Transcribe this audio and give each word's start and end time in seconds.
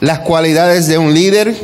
las 0.00 0.20
cualidades 0.20 0.86
de 0.86 0.98
un 0.98 1.14
líder, 1.14 1.54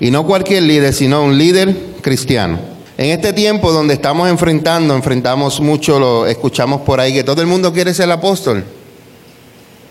y 0.00 0.10
no 0.10 0.26
cualquier 0.26 0.62
líder, 0.62 0.92
sino 0.92 1.24
un 1.24 1.38
líder 1.38 1.74
cristiano. 2.02 2.58
En 2.98 3.10
este 3.10 3.32
tiempo 3.32 3.72
donde 3.72 3.94
estamos 3.94 4.28
enfrentando, 4.28 4.94
enfrentamos 4.94 5.60
mucho, 5.60 5.98
lo 5.98 6.26
escuchamos 6.26 6.80
por 6.82 7.00
ahí 7.00 7.12
que 7.12 7.24
todo 7.24 7.40
el 7.42 7.46
mundo 7.46 7.72
quiere 7.72 7.92
ser 7.92 8.10
apóstol. 8.10 8.64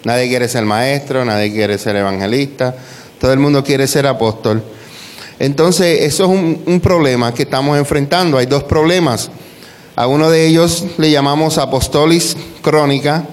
Nadie 0.04 0.28
quiere 0.28 0.48
ser 0.48 0.66
maestro, 0.66 1.26
nadie 1.26 1.52
quiere 1.52 1.78
ser 1.78 1.96
evangelista, 1.96 2.76
todo 3.20 3.34
el 3.34 3.40
mundo 3.40 3.64
quiere 3.64 3.88
ser 3.88 4.06
apóstol. 4.08 4.64
Entonces, 5.40 6.04
eso 6.04 6.24
es 6.24 6.30
un, 6.30 6.64
un 6.66 6.80
problema 6.80 7.34
que 7.34 7.44
estamos 7.44 7.78
enfrentando. 7.78 8.38
Hay 8.38 8.46
dos 8.46 8.64
problemas. 8.64 9.30
A 9.96 10.08
uno 10.08 10.30
de 10.30 10.48
ellos 10.48 10.86
le 10.98 11.10
llamamos 11.10 11.58
apostolis 11.58 12.36
crónica, 12.62 13.26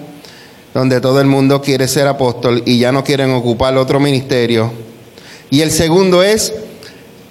donde 0.74 1.00
todo 1.00 1.20
el 1.20 1.26
mundo 1.26 1.60
quiere 1.60 1.86
ser 1.88 2.06
apóstol 2.06 2.62
y 2.64 2.78
ya 2.78 2.92
no 2.92 3.04
quieren 3.04 3.32
ocupar 3.32 3.76
otro 3.76 4.00
ministerio. 4.00 4.72
Y 5.50 5.60
el 5.60 5.70
segundo 5.70 6.22
es 6.22 6.52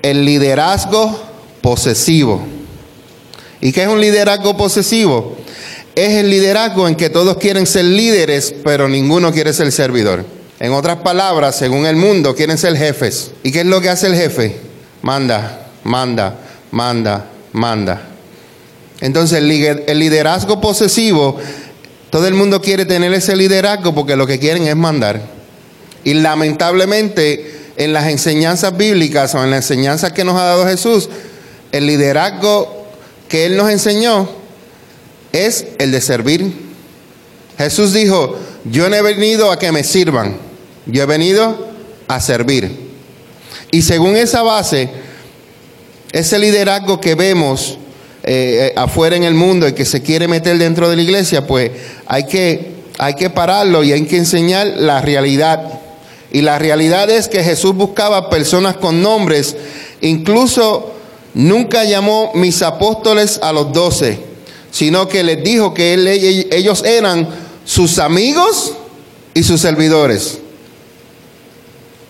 el 0.02 0.26
liderazgo 0.26 1.20
posesivo. 1.62 2.42
¿Y 3.62 3.72
qué 3.72 3.84
es 3.84 3.90
un 3.90 4.02
liderazgo 4.02 4.58
posesivo? 4.58 5.38
Es 5.96 6.12
el 6.14 6.30
liderazgo 6.30 6.88
en 6.88 6.96
que 6.96 7.10
todos 7.10 7.38
quieren 7.38 7.66
ser 7.66 7.86
líderes, 7.86 8.54
pero 8.64 8.88
ninguno 8.88 9.32
quiere 9.32 9.54
ser 9.54 9.72
servidor. 9.72 10.26
En 10.60 10.74
otras 10.74 10.98
palabras, 10.98 11.56
según 11.56 11.86
el 11.86 11.96
mundo, 11.96 12.36
quieren 12.36 12.58
ser 12.58 12.78
jefes. 12.78 13.32
¿Y 13.44 13.52
qué 13.52 13.62
es 13.62 13.66
lo 13.66 13.82
que 13.82 13.90
hace 13.90 14.08
el 14.08 14.16
jefe? 14.16 14.58
Manda, 15.02 15.68
manda, 15.84 16.36
manda, 16.72 17.26
manda. 17.52 18.08
Entonces 19.02 19.40
el 19.40 20.00
liderazgo 20.00 20.62
posesivo, 20.62 21.40
todo 22.12 22.28
el 22.28 22.34
mundo 22.34 22.62
quiere 22.62 22.86
tener 22.86 23.14
ese 23.14 23.36
liderazgo 23.36 23.96
porque 23.96 24.18
lo 24.18 24.28
que 24.28 24.38
quieren 24.38 24.68
es 24.68 24.76
mandar. 24.76 25.22
Y 26.04 26.14
lamentablemente 26.14 27.72
en 27.78 27.94
las 27.94 28.08
enseñanzas 28.08 28.76
bíblicas 28.76 29.34
o 29.34 29.44
en 29.44 29.50
las 29.50 29.64
enseñanzas 29.64 30.12
que 30.12 30.26
nos 30.26 30.36
ha 30.36 30.44
dado 30.44 30.68
Jesús, 30.68 31.10
el 31.72 31.88
liderazgo 31.88 32.86
que 33.30 33.46
Él 33.46 33.56
nos 33.56 33.72
enseñó 33.72 34.30
es 35.32 35.66
el 35.80 35.94
de 35.94 36.02
servir. 36.02 36.52
Jesús 37.58 37.94
dijo, 37.94 38.38
yo 38.66 38.90
no 38.90 38.96
he 38.98 39.02
venido 39.02 39.50
a 39.50 39.58
que 39.58 39.72
me 39.72 39.86
sirvan, 39.86 40.36
yo 40.88 41.04
he 41.04 41.06
venido 41.06 41.70
a 42.10 42.20
servir. 42.20 42.92
Y 43.72 43.84
según 43.84 44.18
esa 44.18 44.42
base, 44.42 44.90
ese 46.12 46.40
liderazgo 46.40 47.00
que 47.00 47.16
vemos 47.16 47.78
eh, 48.24 48.68
eh, 48.70 48.74
afuera 48.76 49.16
en 49.16 49.24
el 49.24 49.34
mundo 49.34 49.68
y 49.68 49.74
que 49.74 49.84
se 49.84 50.04
quiere 50.04 50.28
meter 50.28 50.58
dentro 50.60 50.90
de 50.90 50.96
la 50.96 51.02
iglesia, 51.02 51.48
pues 51.48 51.72
hay 52.06 52.26
que, 52.28 52.74
hay 53.00 53.16
que 53.16 53.32
pararlo 53.32 53.84
y 53.84 53.94
hay 53.94 54.06
que 54.06 54.18
enseñar 54.18 54.68
la 54.78 55.02
realidad. 55.02 55.80
Y 56.32 56.42
la 56.42 56.60
realidad 56.60 57.10
es 57.10 57.28
que 57.28 57.44
Jesús 57.44 57.76
buscaba 57.76 58.30
personas 58.30 58.78
con 58.78 59.02
nombres, 59.02 59.56
incluso 60.02 60.94
nunca 61.34 61.84
llamó 61.84 62.32
mis 62.36 62.62
apóstoles 62.62 63.40
a 63.42 63.52
los 63.52 63.74
doce, 63.74 64.20
sino 64.70 65.08
que 65.08 65.24
les 65.24 65.44
dijo 65.44 65.74
que 65.74 65.96
él, 65.96 66.08
ellos 66.08 66.84
eran 66.84 67.28
sus 67.66 67.98
amigos 67.98 68.74
y 69.34 69.44
sus 69.44 69.60
servidores. 69.60 70.38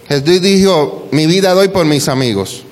Jesús 0.10 0.42
dijo, 0.42 1.08
mi 1.12 1.26
vida 1.26 1.54
doy 1.54 1.70
por 1.70 1.86
mis 1.86 2.10
amigos. 2.10 2.64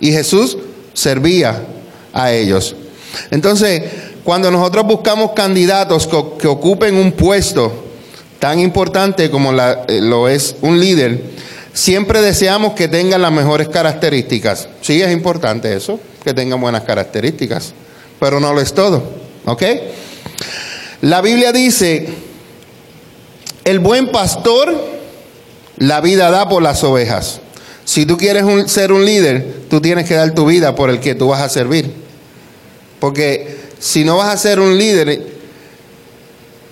Y 0.00 0.12
Jesús 0.12 0.56
servía 0.92 1.66
a 2.12 2.32
ellos. 2.32 2.76
Entonces, 3.30 3.82
cuando 4.24 4.50
nosotros 4.50 4.86
buscamos 4.86 5.32
candidatos 5.32 6.06
que, 6.06 6.46
ocupen 6.46 6.96
un 6.96 7.12
puesto, 7.12 7.84
tan 8.38 8.58
importante 8.58 9.30
como 9.30 9.52
eh, 9.52 10.00
lo 10.00 10.28
es 10.28 10.56
un 10.60 10.80
líder, 10.80 11.22
siempre 11.72 12.20
deseamos 12.20 12.74
que 12.74 12.88
tengan 12.88 13.22
las 13.22 13.32
mejores 13.32 13.68
características. 13.68 14.68
Sí, 14.80 15.02
es 15.02 15.12
importante 15.12 15.74
eso, 15.74 15.98
que 16.22 16.34
tengan 16.34 16.60
buenas 16.60 16.82
características, 16.82 17.72
pero 18.20 18.40
no 18.40 18.52
lo 18.52 18.60
es 18.60 18.72
todo. 18.72 19.02
¿Ok? 19.46 19.62
La 21.02 21.20
Biblia 21.20 21.52
dice, 21.52 22.08
el 23.64 23.78
buen 23.78 24.08
pastor 24.08 24.94
la 25.76 26.00
vida 26.00 26.30
da 26.30 26.48
por 26.48 26.62
las 26.62 26.84
ovejas. 26.84 27.40
Si 27.84 28.06
tú 28.06 28.16
quieres 28.16 28.44
ser 28.70 28.92
un 28.92 29.04
líder, 29.04 29.62
tú 29.68 29.80
tienes 29.80 30.06
que 30.06 30.14
dar 30.14 30.32
tu 30.32 30.46
vida 30.46 30.74
por 30.74 30.88
el 30.90 31.00
que 31.00 31.14
tú 31.14 31.28
vas 31.28 31.42
a 31.42 31.48
servir. 31.48 32.03
Porque 33.04 33.58
si 33.78 34.02
no 34.02 34.16
vas 34.16 34.32
a 34.32 34.38
ser 34.38 34.58
un 34.58 34.78
líder, 34.78 35.20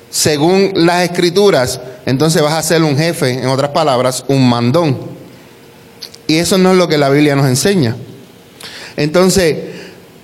según 0.09 0.73
las 0.75 1.05
escrituras, 1.05 1.79
entonces 2.07 2.41
vas 2.41 2.55
a 2.55 2.63
ser 2.63 2.83
un 2.83 2.97
jefe, 2.97 3.33
en 3.33 3.49
otras 3.49 3.73
palabras, 3.73 4.25
un 4.29 4.49
mandón. 4.49 4.97
Y 6.27 6.37
eso 6.37 6.57
no 6.57 6.71
es 6.71 6.79
lo 6.79 6.89
que 6.89 6.97
la 6.97 7.11
Biblia 7.11 7.37
nos 7.37 7.45
enseña. 7.49 7.99
Entonces, 8.97 9.59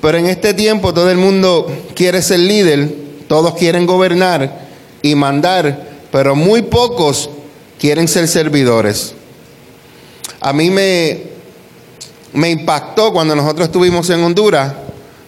pero 0.00 0.16
en 0.16 0.28
este 0.28 0.54
tiempo 0.54 0.94
todo 0.94 1.10
el 1.10 1.18
mundo 1.18 1.70
quiere 1.94 2.22
ser 2.22 2.38
líder, 2.38 2.91
todos 3.28 3.54
quieren 3.56 3.84
gobernar 3.84 4.66
y 5.02 5.14
mandar, 5.14 5.88
pero 6.10 6.34
muy 6.34 6.62
pocos 6.62 7.28
quieren 7.78 8.08
ser 8.08 8.28
servidores. 8.28 9.12
A 10.41 10.54
mí 10.54 10.70
me, 10.70 11.24
me 12.32 12.48
impactó 12.48 13.12
cuando 13.12 13.36
nosotros 13.36 13.66
estuvimos 13.66 14.08
en 14.08 14.22
Honduras 14.22 14.72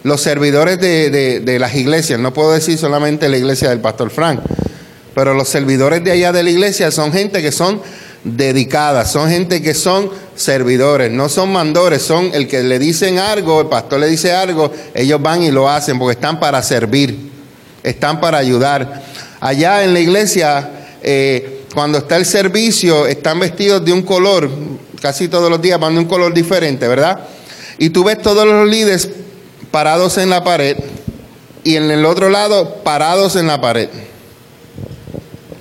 los 0.03 0.21
servidores 0.21 0.79
de, 0.79 1.57
las 1.59 1.75
iglesias, 1.75 2.19
no 2.19 2.33
puedo 2.33 2.53
decir 2.53 2.77
solamente 2.77 3.29
la 3.29 3.37
iglesia 3.37 3.69
del 3.69 3.79
pastor 3.79 4.09
Frank, 4.09 4.41
pero 5.13 5.33
los 5.33 5.47
servidores 5.47 6.03
de 6.03 6.11
allá 6.11 6.31
de 6.31 6.43
la 6.43 6.49
iglesia 6.49 6.89
son 6.91 7.11
gente 7.11 7.41
que 7.41 7.51
son 7.51 7.81
dedicadas, 8.23 9.11
son 9.11 9.29
gente 9.29 9.61
que 9.61 9.73
son 9.73 10.09
servidores, 10.35 11.11
no 11.11 11.29
son 11.29 11.51
mandores, 11.51 12.01
son 12.01 12.31
el 12.33 12.47
que 12.47 12.63
le 12.63 12.79
dicen 12.79 13.19
algo, 13.19 13.61
el 13.61 13.67
pastor 13.67 13.99
le 13.99 14.07
dice 14.07 14.31
algo, 14.31 14.71
ellos 14.93 15.21
van 15.21 15.43
y 15.43 15.51
lo 15.51 15.69
hacen 15.69 15.99
porque 15.99 16.13
están 16.13 16.39
para 16.39 16.61
servir, 16.63 17.31
están 17.83 18.19
para 18.19 18.37
ayudar. 18.37 19.03
Allá 19.39 19.83
en 19.83 19.93
la 19.93 19.99
iglesia, 19.99 20.69
eh, 21.01 21.65
cuando 21.73 21.99
está 21.99 22.17
el 22.17 22.25
servicio, 22.25 23.07
están 23.07 23.39
vestidos 23.39 23.83
de 23.83 23.91
un 23.91 24.03
color, 24.03 24.49
casi 25.01 25.27
todos 25.27 25.49
los 25.49 25.61
días 25.61 25.79
van 25.79 25.93
de 25.93 25.99
un 25.99 26.07
color 26.07 26.33
diferente, 26.33 26.87
¿verdad? 26.87 27.19
Y 27.77 27.89
tú 27.89 28.03
ves 28.03 28.21
todos 28.21 28.45
los 28.45 28.67
líderes 28.67 29.09
parados 29.71 30.17
en 30.17 30.29
la 30.29 30.43
pared 30.43 30.77
y 31.63 31.77
en 31.77 31.89
el 31.89 32.05
otro 32.05 32.29
lado 32.29 32.75
parados 32.83 33.35
en 33.35 33.47
la 33.47 33.59
pared. 33.59 33.89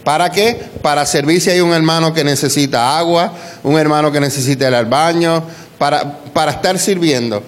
¿Para 0.05 0.31
qué? 0.31 0.61
Para 0.83 1.07
servir 1.07 1.41
si 1.41 1.51
hay 1.51 1.61
un 1.61 1.73
hermano 1.73 2.13
que 2.13 2.25
necesita 2.25 2.99
agua, 2.99 3.33
un 3.63 3.79
hermano 3.79 4.11
que 4.11 4.21
necesita 4.21 4.69
ir 4.69 4.75
al 4.75 4.87
baño, 4.87 5.45
para, 5.79 6.19
para 6.33 6.53
estar 6.53 6.79
sirviendo. 6.79 7.43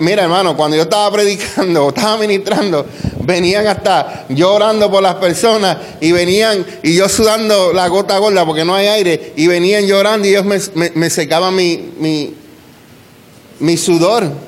mira 0.00 0.22
hermano, 0.22 0.56
cuando 0.56 0.76
yo 0.76 0.84
estaba 0.84 1.10
predicando 1.12 1.86
o 1.86 1.88
estaba 1.90 2.16
ministrando, 2.16 2.86
venían 3.24 3.66
hasta 3.66 4.24
llorando 4.28 4.90
por 4.90 5.02
las 5.02 5.16
personas 5.16 5.76
y 6.00 6.12
venían, 6.12 6.64
y 6.82 6.94
yo 6.94 7.08
sudando 7.08 7.72
la 7.72 7.88
gota 7.88 8.16
gorda 8.18 8.46
porque 8.46 8.64
no 8.64 8.74
hay 8.74 8.86
aire, 8.86 9.32
y 9.36 9.46
venían 9.48 9.86
llorando 9.86 10.26
y 10.26 10.30
ellos 10.30 10.44
me, 10.44 10.90
me, 10.94 11.10
secaban 11.10 11.54
mi, 11.54 11.92
mi, 11.98 12.34
mi 13.60 13.76
sudor. 13.76 14.47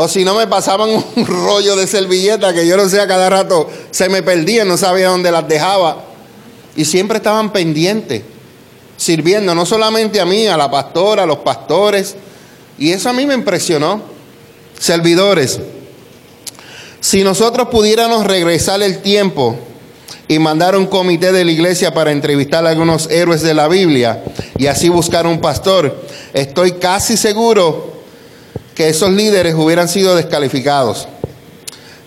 O 0.00 0.06
si 0.06 0.24
no 0.24 0.36
me 0.36 0.46
pasaban 0.46 0.90
un 1.16 1.26
rollo 1.26 1.74
de 1.74 1.88
servilleta 1.88 2.54
que 2.54 2.64
yo 2.64 2.76
no 2.76 2.88
sé, 2.88 3.00
a 3.00 3.08
cada 3.08 3.28
rato 3.28 3.68
se 3.90 4.08
me 4.08 4.22
perdía, 4.22 4.64
no 4.64 4.76
sabía 4.76 5.08
dónde 5.08 5.32
las 5.32 5.48
dejaba. 5.48 6.04
Y 6.76 6.84
siempre 6.84 7.16
estaban 7.16 7.52
pendientes, 7.52 8.22
sirviendo 8.96 9.56
no 9.56 9.66
solamente 9.66 10.20
a 10.20 10.24
mí, 10.24 10.46
a 10.46 10.56
la 10.56 10.70
pastora, 10.70 11.24
a 11.24 11.26
los 11.26 11.38
pastores. 11.38 12.14
Y 12.78 12.92
eso 12.92 13.08
a 13.08 13.12
mí 13.12 13.26
me 13.26 13.34
impresionó. 13.34 14.00
Servidores, 14.78 15.58
si 17.00 17.24
nosotros 17.24 17.66
pudiéramos 17.66 18.24
regresar 18.24 18.80
el 18.80 19.02
tiempo 19.02 19.58
y 20.28 20.38
mandar 20.38 20.76
un 20.76 20.86
comité 20.86 21.32
de 21.32 21.44
la 21.44 21.50
iglesia 21.50 21.92
para 21.92 22.12
entrevistar 22.12 22.64
a 22.64 22.70
algunos 22.70 23.10
héroes 23.10 23.42
de 23.42 23.52
la 23.52 23.66
Biblia 23.66 24.22
y 24.56 24.68
así 24.68 24.90
buscar 24.90 25.26
un 25.26 25.40
pastor, 25.40 26.04
estoy 26.34 26.74
casi 26.74 27.16
seguro 27.16 27.97
que 28.78 28.88
esos 28.88 29.10
líderes 29.10 29.56
hubieran 29.56 29.88
sido 29.88 30.14
descalificados. 30.14 31.08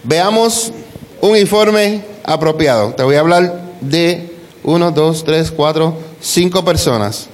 Veamos 0.03 0.71
un 1.19 1.35
informe 1.35 2.01
apropiado. 2.23 2.93
Te 2.93 3.03
voy 3.03 3.17
a 3.17 3.19
hablar 3.19 3.61
de 3.81 4.33
uno, 4.63 4.89
dos, 4.89 5.25
tres, 5.25 5.51
cuatro, 5.51 5.97
cinco 6.21 6.63
personas 6.63 7.27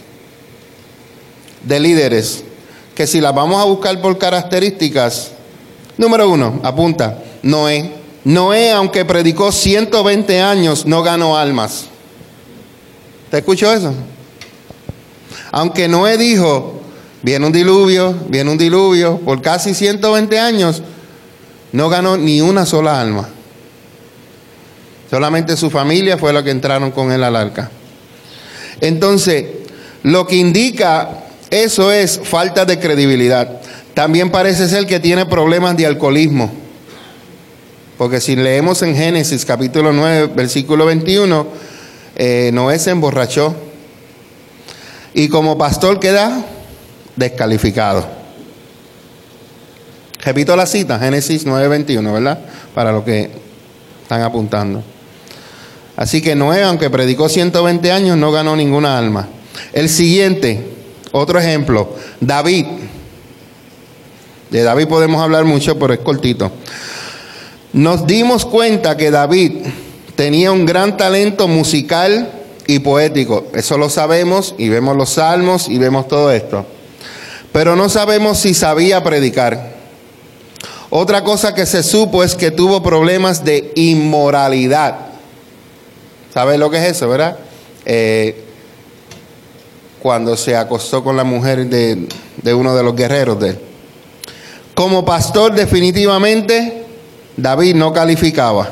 de 1.62 1.80
líderes 1.80 2.44
que 2.96 3.06
si 3.06 3.22
las 3.22 3.36
vamos 3.36 3.62
a 3.62 3.66
buscar 3.66 4.02
por 4.02 4.18
características, 4.18 5.34
número 6.00 6.28
uno, 6.32 6.60
apunta, 6.64 7.20
Noé. 7.44 7.92
Noé, 8.24 8.72
aunque 8.72 9.06
predicó 9.06 9.52
120 9.52 10.42
años, 10.42 10.88
no 10.88 11.04
ganó 11.04 11.38
almas. 11.38 11.86
¿Te 13.30 13.38
escuchó 13.38 13.72
eso? 13.72 13.94
Aunque 15.52 15.88
Noé 15.88 16.18
dijo, 16.18 16.82
Viene 17.22 17.46
un 17.46 17.52
diluvio, 17.52 18.16
viene 18.30 18.52
un 18.52 18.58
diluvio, 18.58 19.20
por 19.20 19.42
casi 19.42 19.74
120 19.74 20.40
años 20.40 20.84
no 21.72 21.90
ganó 21.90 22.18
ni 22.18 22.42
una 22.42 22.66
sola 22.66 23.00
alma. 23.02 23.28
Solamente 25.10 25.58
su 25.58 25.70
familia 25.70 26.18
fue 26.18 26.34
la 26.34 26.44
que 26.44 26.52
entraron 26.52 26.92
con 26.92 27.12
él 27.12 27.24
al 27.24 27.36
arca. 27.36 27.70
Entonces, 28.82 29.46
Lo 30.04 30.26
que 30.26 30.36
indica 30.36 31.26
eso 31.50 31.92
es 31.92 32.22
falta 32.24 32.64
de 32.66 32.80
credibilidad. 32.80 33.60
También 33.94 34.32
parece 34.32 34.70
ser 34.70 34.86
que 34.86 35.00
tiene 35.00 35.26
problemas 35.26 35.76
de 35.76 35.86
alcoholismo. 35.86 36.52
Porque 37.98 38.22
si 38.22 38.36
leemos 38.36 38.82
en 38.84 38.96
Génesis 38.96 39.44
capítulo 39.44 39.92
9, 39.92 40.32
versículo 40.36 40.86
21, 40.86 41.48
eh, 42.16 42.52
Noé 42.54 42.80
se 42.80 42.92
emborrachó. 42.92 43.56
Y 45.14 45.30
como 45.30 45.58
pastor 45.58 46.00
queda 46.00 46.46
descalificado. 47.18 48.08
Repito 50.24 50.56
la 50.56 50.66
cita, 50.66 50.98
Génesis 51.00 51.46
9, 51.46 51.68
21, 51.68 52.14
¿verdad? 52.14 52.40
Para 52.74 52.92
lo 52.92 53.04
que 53.04 53.30
están 54.04 54.22
apuntando. 54.22 54.84
Así 55.96 56.22
que 56.22 56.36
Noé, 56.36 56.64
aunque 56.64 56.90
predicó 56.90 57.28
120 57.28 57.92
años, 57.92 58.18
no 58.18 58.32
ganó 58.32 58.56
ninguna 58.56 58.98
alma. 58.98 59.28
El 59.74 59.90
siguiente, 59.90 60.64
otro 61.12 61.40
ejemplo, 61.40 61.96
David. 62.22 62.66
De 64.52 64.64
David 64.64 64.88
podemos 64.88 65.22
hablar 65.22 65.44
mucho, 65.44 65.78
pero 65.78 65.94
es 65.94 66.00
cortito. 66.00 66.52
Nos 67.74 68.06
dimos 68.08 68.46
cuenta 68.46 68.96
que 68.96 69.12
David 69.12 69.66
tenía 70.16 70.52
un 70.52 70.66
gran 70.66 70.98
talento 70.98 71.48
musical 71.48 72.32
y 72.66 72.80
poético. 72.80 73.48
Eso 73.54 73.78
lo 73.78 73.90
sabemos 73.90 74.56
y 74.58 74.70
vemos 74.70 74.96
los 74.96 75.10
salmos 75.10 75.68
y 75.68 75.78
vemos 75.78 76.08
todo 76.08 76.32
esto. 76.32 76.66
Pero 77.58 77.76
no 77.76 77.90
sabemos 77.90 78.38
si 78.38 78.54
sabía 78.54 79.04
predicar. 79.04 79.72
Otra 80.92 81.24
cosa 81.24 81.56
que 81.56 81.66
se 81.66 81.82
supo 81.82 82.24
es 82.24 82.36
que 82.36 82.52
tuvo 82.52 82.84
problemas 82.84 83.44
de 83.44 83.72
inmoralidad. 83.74 84.96
¿Sabes 86.32 86.60
lo 86.60 86.70
que 86.70 86.78
es 86.78 86.84
eso, 86.84 87.10
verdad? 87.10 87.36
Eh, 87.84 88.44
cuando 89.98 90.38
se 90.38 90.56
acostó 90.56 91.04
con 91.04 91.18
la 91.18 91.24
mujer 91.24 91.66
de, 91.66 92.08
de 92.44 92.54
uno 92.54 92.76
de 92.76 92.84
los 92.84 92.96
guerreros 92.96 93.40
de 93.40 93.50
él. 93.50 93.60
Como 94.76 95.04
pastor 95.04 95.56
definitivamente 95.56 96.86
David 97.38 97.74
no 97.74 97.92
calificaba. 97.92 98.70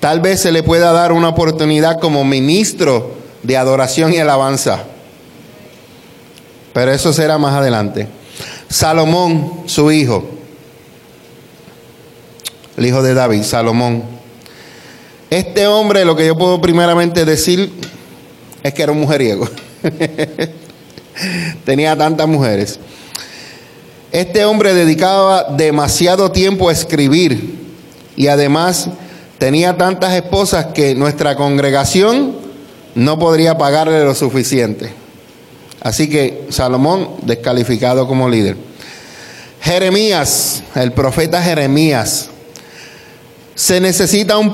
Tal 0.00 0.20
vez 0.20 0.40
se 0.40 0.52
le 0.52 0.62
pueda 0.62 0.92
dar 0.92 1.12
una 1.12 1.30
oportunidad 1.30 1.98
como 1.98 2.24
ministro 2.24 3.12
de 3.42 3.56
adoración 3.56 4.12
y 4.12 4.18
alabanza. 4.18 4.84
Pero 6.78 6.92
eso 6.92 7.12
será 7.12 7.38
más 7.38 7.54
adelante. 7.54 8.06
Salomón, 8.68 9.64
su 9.66 9.90
hijo, 9.90 10.24
el 12.76 12.86
hijo 12.86 13.02
de 13.02 13.14
David, 13.14 13.42
Salomón. 13.42 14.04
Este 15.28 15.66
hombre, 15.66 16.04
lo 16.04 16.14
que 16.14 16.24
yo 16.24 16.38
puedo 16.38 16.60
primeramente 16.60 17.24
decir 17.24 17.72
es 18.62 18.72
que 18.74 18.82
era 18.84 18.92
un 18.92 19.00
mujeriego. 19.00 19.48
Tenía 21.64 21.98
tantas 21.98 22.28
mujeres. 22.28 22.78
Este 24.12 24.44
hombre 24.44 24.72
dedicaba 24.72 25.48
demasiado 25.56 26.30
tiempo 26.30 26.68
a 26.68 26.72
escribir 26.72 27.56
y 28.14 28.28
además 28.28 28.88
tenía 29.38 29.76
tantas 29.76 30.14
esposas 30.14 30.66
que 30.66 30.94
nuestra 30.94 31.34
congregación 31.34 32.36
no 32.94 33.18
podría 33.18 33.58
pagarle 33.58 34.04
lo 34.04 34.14
suficiente. 34.14 34.97
Así 35.88 36.10
que 36.10 36.44
Salomón 36.50 37.08
descalificado 37.22 38.06
como 38.06 38.28
líder. 38.28 38.58
Jeremías, 39.62 40.62
el 40.74 40.92
profeta 40.92 41.42
Jeremías. 41.42 42.28
Se 43.54 43.80
necesita 43.80 44.36
un, 44.36 44.52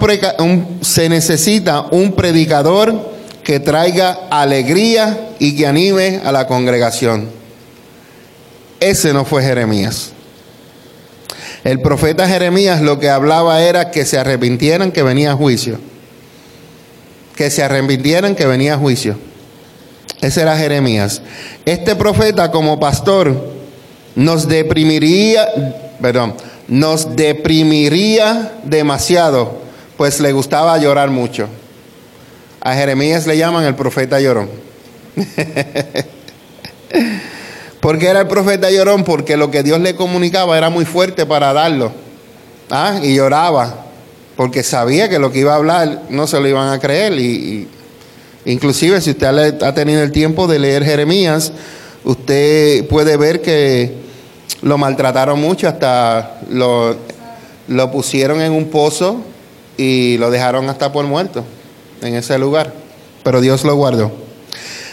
se 0.81 1.09
necesita 1.09 1.81
un 1.91 2.13
predicador 2.13 3.11
que 3.43 3.59
traiga 3.59 4.29
alegría 4.31 5.31
y 5.41 5.57
que 5.57 5.67
anime 5.67 6.21
a 6.25 6.31
la 6.31 6.47
congregación. 6.47 7.29
Ese 8.79 9.13
no 9.13 9.25
fue 9.25 9.43
Jeremías. 9.43 10.13
El 11.65 11.81
profeta 11.81 12.29
Jeremías 12.29 12.81
lo 12.81 13.01
que 13.01 13.11
hablaba 13.11 13.61
era 13.61 13.91
que 13.91 14.07
se 14.07 14.19
arrepintieran 14.19 14.93
que 14.93 15.03
venía 15.03 15.35
juicio. 15.35 15.81
Que 17.35 17.51
se 17.51 17.65
arrepintieran 17.65 18.37
que 18.37 18.47
venía 18.47 18.79
juicio. 18.79 19.34
Ese 20.25 20.41
era 20.41 20.57
Jeremías. 20.57 21.21
Este 21.67 21.95
profeta 21.97 22.51
como 22.51 22.81
pastor 22.81 23.37
nos 24.15 24.49
deprimiría, 24.49 25.47
perdón, 26.01 26.35
nos 26.67 27.15
deprimiría 27.15 28.53
demasiado, 28.65 29.59
pues 29.99 30.21
le 30.21 30.33
gustaba 30.33 30.79
llorar 30.79 31.11
mucho. 31.11 31.47
A 32.63 32.73
Jeremías 32.73 33.27
le 33.27 33.37
llaman 33.37 33.67
el 33.67 33.75
profeta 33.75 34.19
llorón. 34.19 34.49
¿Por 37.81 37.99
qué 37.99 38.07
era 38.09 38.21
el 38.21 38.27
profeta 38.27 38.71
llorón? 38.71 39.05
Porque 39.05 39.37
lo 39.37 39.51
que 39.51 39.63
Dios 39.63 39.79
le 39.79 39.95
comunicaba 39.95 40.57
era 40.57 40.71
muy 40.71 40.87
fuerte 40.87 41.27
para 41.27 41.53
darlo. 41.53 41.93
¿Ah? 42.71 42.99
Y 43.03 43.15
lloraba. 43.15 43.75
Porque 44.39 44.63
sabía 44.63 45.11
que 45.11 45.19
lo 45.19 45.31
que 45.31 45.41
iba 45.41 45.53
a 45.53 45.57
hablar 45.57 46.05
no 46.09 46.27
se 46.27 46.41
lo 46.41 46.49
iban 46.49 46.71
a 46.71 46.79
creer. 46.79 47.13
Y, 47.19 47.69
inclusive 48.45 49.01
si 49.01 49.11
usted 49.11 49.63
ha 49.63 49.75
tenido 49.75 50.03
el 50.03 50.13
tiempo 50.13 50.47
de 50.47 50.59
leer 50.59 50.85
Jeremías, 50.85 51.53
usted 52.05 52.87
puede 52.87 53.17
ver 53.17 53.41
que 53.41 54.05
lo 54.63 54.79
maltrataron 54.79 55.41
mucho, 55.41 55.69
hasta 55.69 56.41
lo, 56.51 56.97
pusieron 57.93 58.41
en 58.41 58.53
un 58.53 58.71
pozo 58.71 59.21
y 59.77 60.17
lo 60.19 60.31
dejaron 60.31 60.69
hasta 60.69 60.93
por 60.93 61.05
muerto 61.05 61.45
en 62.01 62.15
ese 62.15 62.39
lugar. 62.39 62.73
Pero 63.23 63.41
Dios 63.41 63.65
lo 63.65 63.75
guardó. 63.77 64.13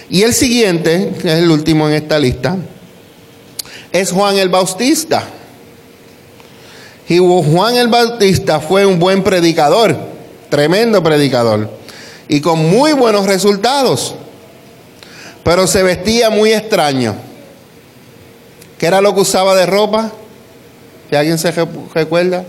Y 0.09 0.23
el 0.23 0.33
siguiente, 0.33 1.13
que 1.21 1.31
es 1.31 1.39
el 1.39 1.49
último 1.49 1.87
en 1.87 1.95
esta 1.95 2.19
lista, 2.19 2.57
es 3.91 4.11
Juan 4.11 4.37
el 4.37 4.49
Bautista. 4.49 5.23
Y 7.07 7.17
Juan 7.17 7.75
el 7.75 7.87
Bautista 7.87 8.59
fue 8.59 8.85
un 8.85 8.99
buen 8.99 9.23
predicador, 9.23 9.97
tremendo 10.49 11.01
predicador, 11.01 11.69
y 12.31 12.39
con 12.39 12.59
muy 12.69 12.93
buenos 12.93 13.25
resultados, 13.25 14.15
pero 15.43 15.67
se 15.67 15.83
vestía 15.83 16.29
muy 16.29 16.53
extraño. 16.53 17.13
¿Qué 18.77 18.85
era 18.85 19.01
lo 19.01 19.13
que 19.13 19.19
usaba 19.19 19.53
de 19.53 19.65
ropa? 19.65 20.13
Si 21.09 21.15
alguien 21.17 21.37
se 21.37 21.51
recuerda. 21.93 22.45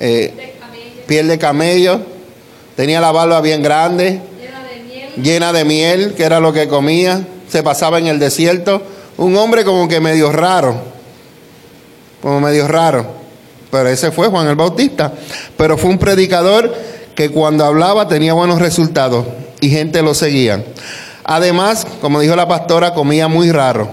Eh, 0.00 0.54
piel 1.06 1.28
de 1.28 1.38
camello. 1.38 2.00
Tenía 2.74 3.00
la 3.00 3.12
barba 3.12 3.40
bien 3.40 3.62
grande. 3.62 4.20
Llena 4.40 4.64
de, 4.64 4.82
miel. 4.82 5.22
llena 5.22 5.52
de 5.52 5.64
miel, 5.64 6.14
que 6.14 6.24
era 6.24 6.40
lo 6.40 6.52
que 6.52 6.66
comía. 6.66 7.24
Se 7.48 7.62
pasaba 7.62 8.00
en 8.00 8.08
el 8.08 8.18
desierto 8.18 8.82
un 9.18 9.36
hombre 9.36 9.64
como 9.64 9.86
que 9.86 10.00
medio 10.00 10.32
raro, 10.32 10.82
como 12.20 12.40
medio 12.40 12.66
raro, 12.66 13.06
pero 13.70 13.88
ese 13.88 14.10
fue 14.10 14.26
Juan 14.26 14.48
el 14.48 14.56
Bautista, 14.56 15.12
pero 15.56 15.78
fue 15.78 15.90
un 15.90 15.98
predicador 15.98 16.91
que 17.14 17.30
cuando 17.30 17.64
hablaba 17.64 18.08
tenía 18.08 18.32
buenos 18.32 18.60
resultados 18.60 19.26
y 19.60 19.70
gente 19.70 20.02
lo 20.02 20.14
seguía. 20.14 20.64
Además, 21.24 21.86
como 22.00 22.20
dijo 22.20 22.34
la 22.36 22.48
pastora, 22.48 22.94
comía 22.94 23.28
muy 23.28 23.52
raro. 23.52 23.88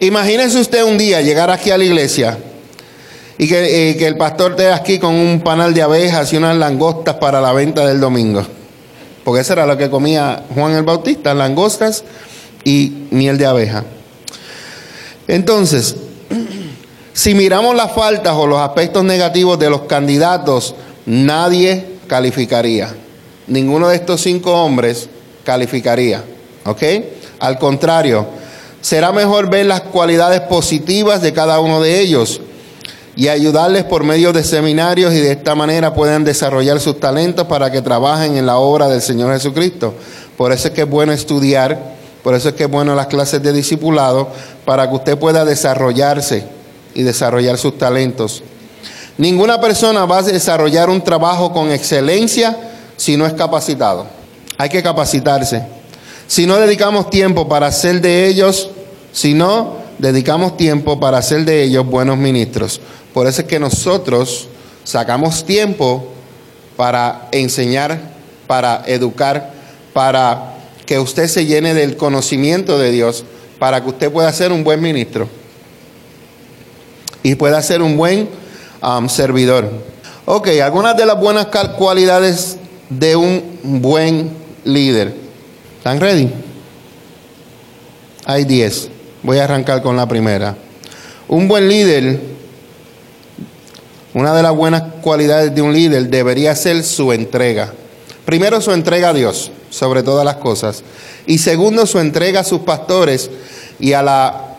Imagínense 0.00 0.60
usted 0.60 0.82
un 0.84 0.98
día 0.98 1.20
llegar 1.22 1.50
aquí 1.50 1.70
a 1.70 1.78
la 1.78 1.84
iglesia 1.84 2.38
y 3.38 3.48
que, 3.48 3.90
eh, 3.90 4.06
el 4.06 4.16
pastor 4.16 4.52
esté 4.52 4.70
aquí 4.70 4.98
con 4.98 5.14
un 5.14 5.40
panal 5.40 5.72
de 5.74 5.82
abejas 5.82 6.32
y 6.32 6.36
unas 6.36 6.56
langostas 6.56 7.16
para 7.16 7.40
la 7.40 7.52
venta 7.52 7.86
del 7.86 8.00
domingo. 8.00 8.44
Porque 9.24 9.40
eso 9.40 9.52
era 9.52 9.66
lo 9.66 9.76
que 9.76 9.88
comía 9.88 10.44
Juan 10.54 10.72
el 10.72 10.82
Bautista, 10.82 11.32
langostas 11.34 12.04
y 12.64 13.06
miel 13.10 13.38
de 13.38 13.46
abeja. 13.46 13.84
Entonces, 15.28 15.96
si 17.12 17.34
miramos 17.34 17.74
las 17.76 17.92
faltas 17.92 18.34
o 18.36 18.46
los 18.46 18.58
aspectos 18.58 19.04
negativos 19.04 19.58
de 19.58 19.70
los 19.70 19.82
candidatos, 19.82 20.74
nadie 21.06 21.84
calificaría. 22.06 22.94
Ninguno 23.46 23.88
de 23.88 23.96
estos 23.96 24.20
cinco 24.20 24.52
hombres 24.52 25.08
calificaría. 25.44 26.22
¿Ok? 26.64 26.82
Al 27.40 27.58
contrario, 27.58 28.26
será 28.80 29.12
mejor 29.12 29.50
ver 29.50 29.66
las 29.66 29.80
cualidades 29.82 30.40
positivas 30.42 31.22
de 31.22 31.32
cada 31.32 31.60
uno 31.60 31.80
de 31.80 32.00
ellos 32.00 32.40
y 33.16 33.28
ayudarles 33.28 33.84
por 33.84 34.04
medio 34.04 34.32
de 34.32 34.44
seminarios 34.44 35.12
y 35.12 35.18
de 35.18 35.32
esta 35.32 35.54
manera 35.54 35.92
puedan 35.92 36.24
desarrollar 36.24 36.80
sus 36.80 36.98
talentos 37.00 37.46
para 37.46 37.70
que 37.70 37.82
trabajen 37.82 38.36
en 38.36 38.46
la 38.46 38.58
obra 38.58 38.88
del 38.88 39.02
Señor 39.02 39.32
Jesucristo. 39.32 39.94
Por 40.36 40.52
eso 40.52 40.68
es 40.68 40.74
que 40.74 40.82
es 40.82 40.88
bueno 40.88 41.12
estudiar 41.12 41.92
por 42.22 42.34
eso 42.34 42.50
es 42.50 42.54
que 42.54 42.64
es 42.64 42.70
bueno 42.70 42.94
las 42.94 43.08
clases 43.08 43.42
de 43.42 43.52
discipulado 43.52 44.28
para 44.64 44.88
que 44.88 44.94
usted 44.94 45.18
pueda 45.18 45.44
desarrollarse 45.44 46.44
y 46.94 47.02
desarrollar 47.02 47.58
sus 47.58 47.76
talentos. 47.78 48.42
Ninguna 49.18 49.60
persona 49.60 50.04
va 50.04 50.18
a 50.18 50.22
desarrollar 50.22 50.88
un 50.90 51.02
trabajo 51.02 51.52
con 51.52 51.70
excelencia 51.70 52.56
si 52.96 53.16
no 53.16 53.26
es 53.26 53.32
capacitado. 53.34 54.06
Hay 54.58 54.68
que 54.68 54.82
capacitarse. 54.82 55.64
Si 56.26 56.46
no 56.46 56.56
dedicamos 56.56 57.10
tiempo 57.10 57.48
para 57.48 57.66
hacer 57.66 58.00
de 58.00 58.26
ellos, 58.26 58.70
si 59.12 59.34
no 59.34 59.76
dedicamos 59.98 60.56
tiempo 60.56 60.98
para 60.98 61.18
hacer 61.18 61.44
de 61.44 61.62
ellos 61.62 61.86
buenos 61.86 62.16
ministros. 62.16 62.80
Por 63.12 63.26
eso 63.26 63.42
es 63.42 63.48
que 63.48 63.58
nosotros 63.58 64.48
sacamos 64.84 65.44
tiempo 65.44 66.08
para 66.76 67.28
enseñar, 67.32 68.00
para 68.46 68.82
educar, 68.86 69.52
para 69.92 70.54
que 70.86 70.98
usted 70.98 71.28
se 71.28 71.46
llene 71.46 71.74
del 71.74 71.96
conocimiento 71.96 72.78
de 72.78 72.90
Dios 72.90 73.24
para 73.58 73.80
que 73.80 73.90
usted 73.90 74.10
pueda 74.10 74.32
ser 74.32 74.50
un 74.50 74.64
buen 74.64 74.80
ministro 74.80 75.28
y 77.22 77.36
pueda 77.36 77.62
ser 77.62 77.80
un 77.80 77.96
buen 77.96 78.28
um, 78.82 79.08
servidor. 79.08 79.70
Ok, 80.24 80.48
algunas 80.62 80.96
de 80.96 81.06
las 81.06 81.18
buenas 81.18 81.46
cualidades 81.76 82.58
de 82.88 83.16
un 83.16 83.58
buen 83.62 84.30
líder. 84.64 85.14
¿Están 85.78 86.00
ready? 86.00 86.30
Hay 88.24 88.44
10. 88.44 88.88
Voy 89.22 89.38
a 89.38 89.44
arrancar 89.44 89.82
con 89.82 89.96
la 89.96 90.06
primera. 90.06 90.56
Un 91.28 91.48
buen 91.48 91.68
líder, 91.68 92.20
una 94.14 94.34
de 94.34 94.42
las 94.42 94.54
buenas 94.54 94.82
cualidades 95.00 95.54
de 95.54 95.62
un 95.62 95.72
líder 95.72 96.08
debería 96.08 96.54
ser 96.54 96.84
su 96.84 97.12
entrega. 97.12 97.72
Primero 98.24 98.60
su 98.60 98.72
entrega 98.72 99.08
a 99.08 99.14
Dios, 99.14 99.50
sobre 99.70 100.02
todas 100.02 100.24
las 100.24 100.36
cosas. 100.36 100.84
Y 101.26 101.38
segundo 101.38 101.86
su 101.86 101.98
entrega 101.98 102.40
a 102.40 102.44
sus 102.44 102.60
pastores 102.60 103.30
y 103.80 103.94
a 103.94 104.02
la 104.02 104.56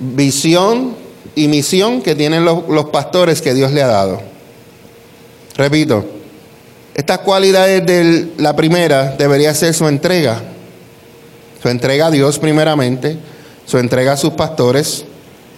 visión 0.00 1.03
y 1.34 1.48
misión 1.48 2.02
que 2.02 2.14
tienen 2.14 2.44
los, 2.44 2.86
pastores 2.92 3.42
que 3.42 3.54
Dios 3.54 3.72
le 3.72 3.82
ha 3.82 3.86
dado. 3.86 4.20
Repito, 5.56 6.04
estas 6.94 7.20
cualidades 7.20 7.84
de 7.86 8.28
la 8.38 8.54
primera 8.54 9.14
debería 9.16 9.54
ser 9.54 9.74
su 9.74 9.88
entrega. 9.88 10.40
Su 11.62 11.68
entrega 11.68 12.06
a 12.06 12.10
Dios 12.10 12.38
primeramente, 12.38 13.16
su 13.66 13.78
entrega 13.78 14.12
a 14.12 14.16
sus 14.16 14.34
pastores 14.34 15.04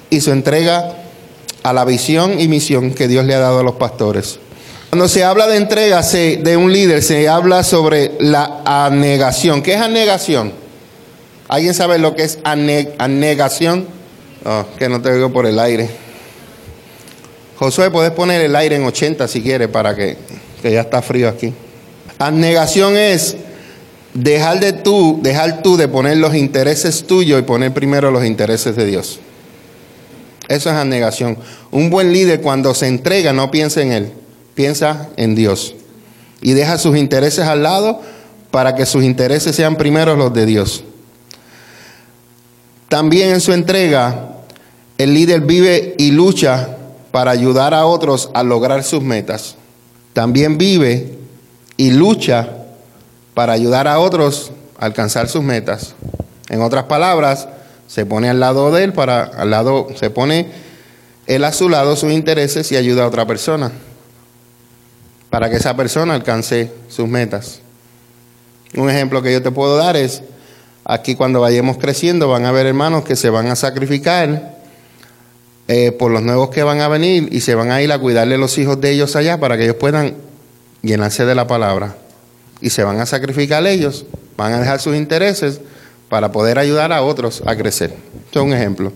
y 0.09 0.21
su 0.21 0.30
entrega 0.30 0.97
a 1.62 1.73
la 1.73 1.85
visión 1.85 2.38
y 2.40 2.49
misión 2.49 2.95
que 2.95 3.09
Dios 3.09 3.25
le 3.25 3.35
ha 3.35 3.40
dado 3.40 3.61
a 3.61 3.62
los 3.62 3.75
pastores. 3.75 4.38
Cuando 4.90 5.09
se 5.09 5.25
habla 5.25 5.47
de 5.47 5.56
entrega 5.56 6.00
de 6.02 6.56
un 6.56 6.73
líder, 6.73 7.02
se 7.02 7.28
habla 7.28 7.64
sobre 7.64 8.12
la 8.21 8.62
anegación. 8.64 9.62
¿Qué 9.62 9.75
es 9.75 9.80
anegación? 9.80 10.52
¿Alguien 11.49 11.75
sabe 11.75 11.99
lo 11.99 12.14
que 12.14 12.23
es 12.23 12.38
anegación? 12.45 13.87
Oh, 14.48 14.64
que 14.78 14.88
no 14.88 15.02
te 15.02 15.10
oigo 15.10 15.32
por 15.32 15.44
el 15.44 15.58
aire. 15.58 15.90
Josué, 17.56 17.90
puedes 17.90 18.12
poner 18.12 18.40
el 18.42 18.54
aire 18.54 18.76
en 18.76 18.84
80 18.84 19.26
si 19.26 19.42
quieres 19.42 19.66
para 19.66 19.96
que, 19.96 20.16
que 20.62 20.70
ya 20.70 20.82
está 20.82 21.02
frío 21.02 21.28
aquí. 21.28 21.52
Anegación 22.20 22.96
es 22.96 23.36
dejar 24.14 24.60
de 24.60 24.72
tú, 24.72 25.18
dejar 25.20 25.62
tú 25.62 25.76
de 25.76 25.88
poner 25.88 26.18
los 26.18 26.36
intereses 26.36 27.08
tuyos 27.08 27.40
y 27.40 27.42
poner 27.42 27.74
primero 27.74 28.12
los 28.12 28.24
intereses 28.24 28.76
de 28.76 28.86
Dios. 28.86 29.18
Eso 30.46 30.70
es 30.70 30.76
anegación. 30.76 31.38
Un 31.72 31.90
buen 31.90 32.12
líder 32.12 32.40
cuando 32.40 32.72
se 32.72 32.86
entrega 32.86 33.32
no 33.32 33.50
piensa 33.50 33.82
en 33.82 33.90
él, 33.90 34.12
piensa 34.54 35.08
en 35.16 35.34
Dios. 35.34 35.74
Y 36.40 36.52
deja 36.52 36.78
sus 36.78 36.96
intereses 36.96 37.46
al 37.46 37.64
lado 37.64 38.00
para 38.52 38.76
que 38.76 38.86
sus 38.86 39.02
intereses 39.02 39.56
sean 39.56 39.74
primero 39.74 40.14
los 40.14 40.32
de 40.32 40.46
Dios. 40.46 40.84
También 42.88 43.30
en 43.30 43.40
su 43.40 43.52
entrega, 43.52 44.36
el 44.98 45.14
líder 45.14 45.42
vive 45.42 45.94
y 45.98 46.10
lucha 46.10 46.76
para 47.10 47.30
ayudar 47.30 47.74
a 47.74 47.86
otros 47.86 48.30
a 48.34 48.42
lograr 48.42 48.82
sus 48.84 49.02
metas. 49.02 49.56
También 50.12 50.58
vive 50.58 51.14
y 51.76 51.90
lucha 51.90 52.48
para 53.34 53.52
ayudar 53.52 53.88
a 53.88 53.98
otros 53.98 54.52
a 54.78 54.86
alcanzar 54.86 55.28
sus 55.28 55.42
metas. 55.42 55.94
En 56.48 56.62
otras 56.62 56.84
palabras, 56.84 57.48
se 57.86 58.06
pone 58.06 58.28
al 58.28 58.40
lado 58.40 58.70
de 58.70 58.84
él 58.84 58.92
para 58.92 59.24
al 59.24 59.50
lado 59.50 59.88
se 59.94 60.10
pone 60.10 60.50
él 61.26 61.44
a 61.44 61.52
su 61.52 61.68
lado 61.68 61.96
sus 61.96 62.12
intereses 62.12 62.70
y 62.72 62.76
ayuda 62.76 63.04
a 63.04 63.08
otra 63.08 63.26
persona 63.26 63.72
para 65.30 65.50
que 65.50 65.56
esa 65.56 65.76
persona 65.76 66.14
alcance 66.14 66.72
sus 66.88 67.08
metas. 67.08 67.60
Un 68.74 68.90
ejemplo 68.90 69.22
que 69.22 69.32
yo 69.32 69.42
te 69.42 69.50
puedo 69.50 69.76
dar 69.76 69.96
es 69.96 70.22
aquí 70.84 71.14
cuando 71.14 71.40
vayamos 71.40 71.78
creciendo 71.78 72.28
van 72.28 72.44
a 72.44 72.50
haber 72.50 72.66
hermanos 72.66 73.04
que 73.04 73.16
se 73.16 73.30
van 73.30 73.48
a 73.48 73.56
sacrificar 73.56 74.55
eh, 75.68 75.90
por 75.90 76.12
los 76.12 76.23
nuevos 76.23 76.50
que 76.50 76.62
van 76.62 76.80
a 76.80 76.87
venir 76.87 77.28
y 77.32 77.40
se 77.40 77.56
van 77.56 77.73
a 77.73 77.82
ir 77.82 77.90
a 77.90 77.99
cuidarle 77.99 78.38
los 78.38 78.56
hijos 78.56 78.80
de 78.80 78.92
ellos 78.92 79.16
allá 79.16 79.40
para 79.40 79.56
que 79.56 79.64
ellos 79.64 79.76
puedan 79.76 80.14
llenarse 80.82 81.25
de 81.25 81.35
la 81.35 81.49
palabra 81.49 81.96
y 82.61 82.70
se 82.70 82.85
van 82.85 83.00
a 83.00 83.06
sacrificar 83.06 83.66
ellos, 83.66 84.06
van 84.37 84.52
a 84.52 84.61
dejar 84.61 84.80
sus 84.80 84.94
intereses 84.94 85.61
para 86.08 86.30
poder 86.30 86.61
ayudar 86.61 86.92
a 86.92 87.02
otros 87.02 87.42
a 87.44 87.56
crecer. 87.56 87.92
Esto 88.26 88.40
es 88.40 88.46
un 88.46 88.52
ejemplo. 88.52 88.92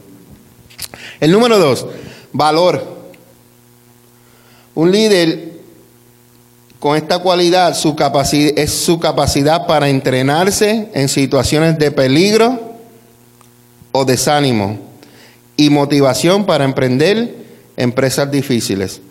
El 1.19 1.33
número 1.33 1.59
dos, 1.59 1.87
valor. 2.33 3.01
Un 4.77 4.93
líder 4.93 5.51
con 6.79 6.97
esta 6.97 7.19
cualidad 7.19 7.75
su 7.75 7.97
capacidad, 7.97 8.57
es 8.57 8.71
su 8.71 9.01
capacidad 9.01 9.67
para 9.67 9.89
entrenarse 9.89 10.89
en 10.95 11.09
situaciones 11.09 11.79
de 11.79 11.91
peligro 11.91 12.77
o 13.91 14.05
desánimo 14.05 14.90
y 15.61 15.69
motivación 15.69 16.47
para 16.47 16.65
emprender 16.65 17.35
empresas 17.77 18.31
difíciles. 18.31 19.03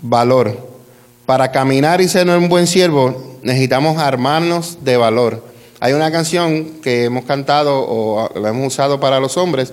Valor. 0.00 0.72
Para 1.24 1.52
caminar 1.52 2.00
y 2.00 2.08
ser 2.08 2.28
un 2.28 2.48
buen 2.48 2.66
siervo, 2.66 3.38
necesitamos 3.44 3.98
armarnos 3.98 4.78
de 4.82 4.96
valor. 4.96 5.44
Hay 5.78 5.92
una 5.92 6.10
canción 6.10 6.80
que 6.82 7.04
hemos 7.04 7.24
cantado 7.26 7.78
o 7.78 8.28
la 8.36 8.48
hemos 8.48 8.66
usado 8.66 8.98
para 8.98 9.20
los 9.20 9.36
hombres 9.36 9.72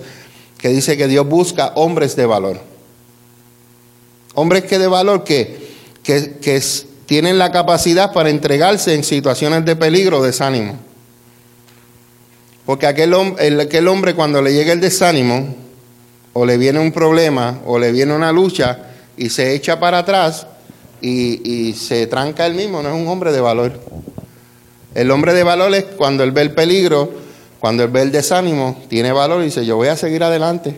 que 0.58 0.68
dice 0.68 0.96
que 0.96 1.08
Dios 1.08 1.26
busca 1.26 1.72
hombres 1.74 2.14
de 2.14 2.26
valor. 2.26 2.60
Hombres 4.34 4.62
que 4.62 4.78
de 4.78 4.86
valor 4.86 5.24
que, 5.24 5.72
que, 6.04 6.62
tienen 7.06 7.36
la 7.36 7.50
capacidad 7.50 8.12
para 8.12 8.30
entregarse 8.30 8.94
en 8.94 9.02
situaciones 9.02 9.64
de 9.64 9.74
peligro 9.74 10.18
o 10.18 10.22
desánimo. 10.22 10.76
Porque 12.70 12.86
aquel, 12.86 13.12
hombre 13.88 14.14
cuando 14.14 14.40
le 14.40 14.52
llega 14.52 14.72
el 14.72 14.80
desánimo, 14.80 15.56
o 16.32 16.46
le 16.46 16.56
viene 16.56 16.78
un 16.78 16.92
problema, 16.92 17.58
o 17.66 17.80
le 17.80 17.90
viene 17.90 18.14
una 18.14 18.30
lucha, 18.30 18.78
y 19.16 19.28
se 19.28 19.56
echa 19.56 19.80
para 19.80 19.98
atrás, 19.98 20.46
y, 21.00 21.74
se 21.76 22.06
tranca 22.06 22.46
él 22.46 22.54
mismo, 22.54 22.80
no 22.80 22.90
es 22.90 22.94
un 22.94 23.08
hombre 23.08 23.32
de 23.32 23.40
valor. 23.40 23.72
El 24.94 25.10
hombre 25.10 25.34
de 25.34 25.42
valor 25.42 25.74
es 25.74 25.82
cuando 25.96 26.22
él 26.22 26.30
ve 26.30 26.42
el 26.42 26.52
peligro, 26.52 27.12
cuando 27.58 27.82
él 27.82 27.90
ve 27.90 28.02
el 28.02 28.12
desánimo, 28.12 28.80
tiene 28.88 29.10
valor 29.10 29.42
y 29.42 29.46
dice, 29.46 29.66
yo 29.66 29.74
voy 29.74 29.88
a 29.88 29.96
seguir 29.96 30.22
adelante. 30.22 30.76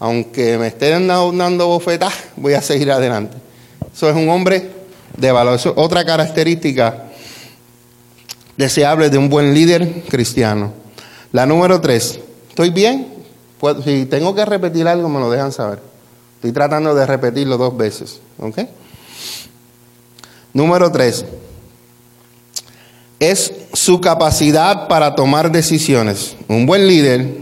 Aunque 0.00 0.58
me 0.58 0.66
estén 0.66 1.06
dando 1.06 1.68
bofetas, 1.68 2.12
voy 2.34 2.54
a 2.54 2.60
seguir 2.60 2.90
adelante. 2.90 3.36
Eso 3.94 4.10
es 4.10 4.16
un 4.16 4.28
hombre 4.30 4.68
de 5.16 5.30
valor. 5.30 5.54
Eso 5.54 5.68
es 5.68 5.74
otra 5.78 6.04
característica 6.04 7.04
deseable 8.56 9.10
de 9.10 9.18
un 9.18 9.28
buen 9.28 9.54
líder 9.54 10.02
cristiano. 10.08 10.80
La 11.32 11.46
número 11.46 11.80
tres, 11.80 12.20
¿estoy 12.48 12.70
bien? 12.70 13.06
Si 13.84 14.06
tengo 14.06 14.34
que 14.34 14.44
repetir 14.44 14.88
algo, 14.88 15.08
me 15.08 15.20
lo 15.20 15.30
dejan 15.30 15.52
saber. 15.52 15.80
Estoy 16.36 16.52
tratando 16.52 16.94
de 16.94 17.06
repetirlo 17.06 17.58
dos 17.58 17.76
veces. 17.76 18.20
¿Ok? 18.38 18.58
Número 20.52 20.90
tres, 20.90 21.24
es 23.20 23.52
su 23.74 24.00
capacidad 24.00 24.88
para 24.88 25.14
tomar 25.14 25.52
decisiones. 25.52 26.36
Un 26.48 26.66
buen 26.66 26.88
líder, 26.88 27.34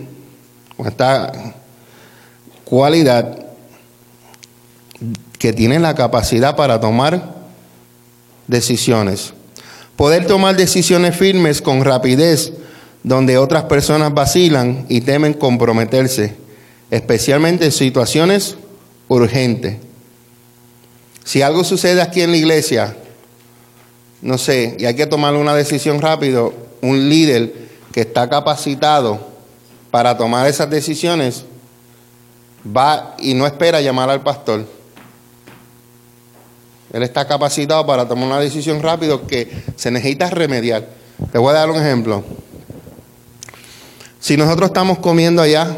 con 0.77 0.87
esta 0.89 1.55
cualidad, 2.65 3.47
que 5.39 5.53
tiene 5.53 5.79
la 5.79 5.95
capacidad 5.95 6.57
para 6.57 6.81
tomar 6.81 7.37
decisiones. 8.49 9.33
Poder 9.97 10.27
tomar 10.27 10.57
decisiones 10.57 11.17
firmes 11.17 11.63
con 11.63 11.85
rapidez, 11.85 12.53
donde 13.03 13.39
otras 13.39 13.65
personas 13.65 14.13
vacilan 14.13 14.87
y 14.89 15.01
temen 15.01 15.35
comprometerse, 15.35 16.35
especialmente 16.91 17.67
en 17.67 17.73
situaciones 17.73 18.57
urgentes. 19.09 19.77
Si 21.25 21.43
algo 21.43 21.65
sucede 21.65 22.01
aquí 22.01 22.23
en 22.23 22.31
la 22.31 22.37
iglesia, 22.39 22.97
no 24.23 24.39
sé, 24.39 24.77
y 24.79 24.85
hay 24.87 24.95
que 24.95 25.07
tomar 25.07 25.35
una 25.35 25.55
decisión 25.55 26.01
rápido, 26.01 26.53
un 26.81 27.09
líder 27.09 27.53
que 27.93 28.01
está 28.01 28.29
capacitado 28.29 29.21
para 29.91 30.17
tomar 30.17 30.47
esas 30.47 30.69
decisiones 30.71 31.45
va 32.65 33.15
y 33.19 33.35
no 33.35 33.47
espera 33.47 33.81
llamar 33.81 34.11
al 34.11 34.23
pastor. 34.23 34.65
Él 36.93 37.03
está 37.03 37.27
capacitado 37.27 37.87
para 37.87 38.09
tomar 38.09 38.27
una 38.27 38.41
decisión 38.41 38.83
rápido 38.83 39.27
que 39.27 39.51
se 39.77 39.91
necesita 39.91 40.31
remediar. 40.31 40.89
Te 41.31 41.39
voy 41.39 41.51
a 41.51 41.59
dar 41.59 41.71
un 41.71 41.77
ejemplo. 41.77 42.25
Si 44.21 44.37
nosotros 44.37 44.69
estamos 44.69 44.99
comiendo 44.99 45.43
allá 45.43 45.77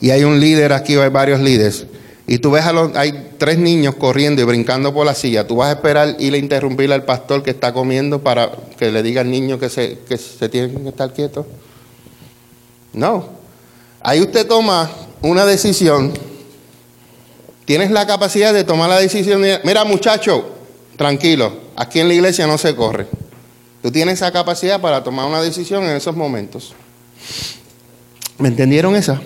y 0.00 0.10
hay 0.10 0.24
un 0.24 0.40
líder 0.40 0.72
aquí 0.72 0.96
o 0.96 1.02
hay 1.02 1.10
varios 1.10 1.40
líderes, 1.40 1.86
y 2.26 2.38
tú 2.38 2.52
ves 2.52 2.64
a 2.64 2.72
los, 2.72 2.94
hay 2.96 3.32
tres 3.38 3.58
niños 3.58 3.96
corriendo 3.96 4.40
y 4.40 4.44
brincando 4.44 4.94
por 4.94 5.04
la 5.04 5.16
silla, 5.16 5.48
tú 5.48 5.56
vas 5.56 5.68
a 5.68 5.72
esperar 5.72 6.14
ir 6.20 6.32
a 6.34 6.36
interrumpir 6.36 6.92
al 6.92 7.04
pastor 7.04 7.42
que 7.42 7.50
está 7.50 7.72
comiendo 7.72 8.20
para 8.20 8.52
que 8.78 8.92
le 8.92 9.02
diga 9.02 9.22
al 9.22 9.30
niño 9.30 9.58
que 9.58 9.68
se, 9.68 9.96
tiene 10.48 10.72
que 10.72 10.88
estar 10.88 11.12
quieto. 11.12 11.44
No. 12.92 13.30
Ahí 14.00 14.20
usted 14.20 14.46
toma 14.46 14.88
una 15.22 15.44
decisión, 15.44 16.12
tienes 17.64 17.90
la 17.90 18.06
capacidad 18.06 18.54
de 18.54 18.62
tomar 18.62 18.88
la 18.88 19.00
decisión, 19.00 19.42
de, 19.42 19.60
mira 19.64 19.84
muchacho, 19.84 20.50
tranquilo, 20.96 21.52
aquí 21.74 21.98
en 21.98 22.06
la 22.06 22.14
iglesia 22.14 22.46
no 22.46 22.58
se 22.58 22.76
corre. 22.76 23.08
Tú 23.82 23.90
tienes 23.90 24.14
esa 24.14 24.30
capacidad 24.30 24.80
para 24.80 25.02
tomar 25.02 25.26
una 25.26 25.42
decisión 25.42 25.82
en 25.82 25.96
esos 25.96 26.14
momentos. 26.14 26.74
¿Me 28.38 28.48
entendieron 28.48 28.96
esa? 28.96 29.20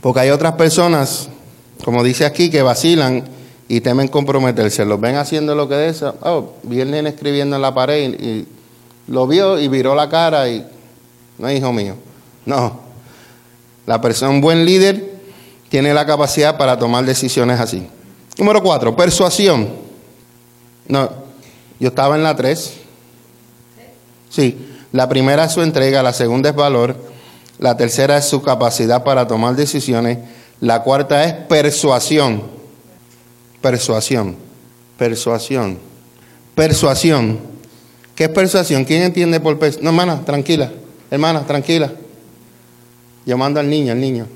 Porque 0.00 0.20
hay 0.20 0.30
otras 0.30 0.54
personas, 0.54 1.28
como 1.84 2.02
dice 2.02 2.24
aquí, 2.24 2.50
que 2.50 2.62
vacilan 2.62 3.24
y 3.68 3.80
temen 3.80 4.08
comprometerse. 4.08 4.84
Los 4.84 5.00
ven 5.00 5.16
haciendo 5.16 5.54
lo 5.54 5.68
que 5.68 5.76
de 5.76 5.88
eso. 5.88 6.14
Oh, 6.22 6.54
vi 6.64 6.80
escribiendo 6.80 7.56
en 7.56 7.62
la 7.62 7.72
pared 7.72 8.12
y, 8.20 8.46
lo 9.08 9.26
vio 9.26 9.58
y 9.58 9.68
viró 9.68 9.94
la 9.94 10.08
cara 10.08 10.48
y 10.48 10.64
no 11.38 11.48
es 11.48 11.58
hijo 11.58 11.72
mío. 11.72 11.96
No. 12.46 12.80
La 13.86 14.00
persona, 14.00 14.30
un 14.30 14.40
buen 14.40 14.64
líder, 14.64 15.12
tiene 15.68 15.94
la 15.94 16.06
capacidad 16.06 16.56
para 16.56 16.78
tomar 16.78 17.04
decisiones 17.04 17.58
así. 17.58 17.86
Número 18.38 18.62
cuatro, 18.62 18.94
persuasión. 18.94 19.68
No, 20.86 21.10
yo 21.80 21.88
estaba 21.88 22.16
en 22.16 22.22
la 22.22 22.36
tres. 22.36 22.74
Sí, 24.28 24.71
la 24.92 25.08
primera 25.08 25.44
es 25.44 25.52
su 25.52 25.62
entrega, 25.62 26.02
la 26.02 26.12
segunda 26.12 26.50
es 26.50 26.54
valor, 26.54 26.96
la 27.58 27.76
tercera 27.76 28.18
es 28.18 28.26
su 28.26 28.42
capacidad 28.42 29.02
para 29.04 29.26
tomar 29.26 29.56
decisiones, 29.56 30.18
la 30.60 30.82
cuarta 30.82 31.24
es 31.24 31.32
persuasión. 31.32 32.42
Persuasión, 33.60 34.36
persuasión, 34.98 35.78
persuasión. 36.56 37.38
¿Qué 38.16 38.24
es 38.24 38.30
persuasión? 38.30 38.84
¿Quién 38.84 39.02
entiende 39.02 39.38
por 39.38 39.56
persuasión? 39.58 39.84
No, 39.84 39.90
hermana, 39.90 40.24
tranquila, 40.24 40.72
hermana, 41.10 41.46
tranquila. 41.46 41.92
Yo 43.24 43.38
mando 43.38 43.60
al 43.60 43.70
niño, 43.70 43.92
al 43.92 44.00
niño, 44.00 44.26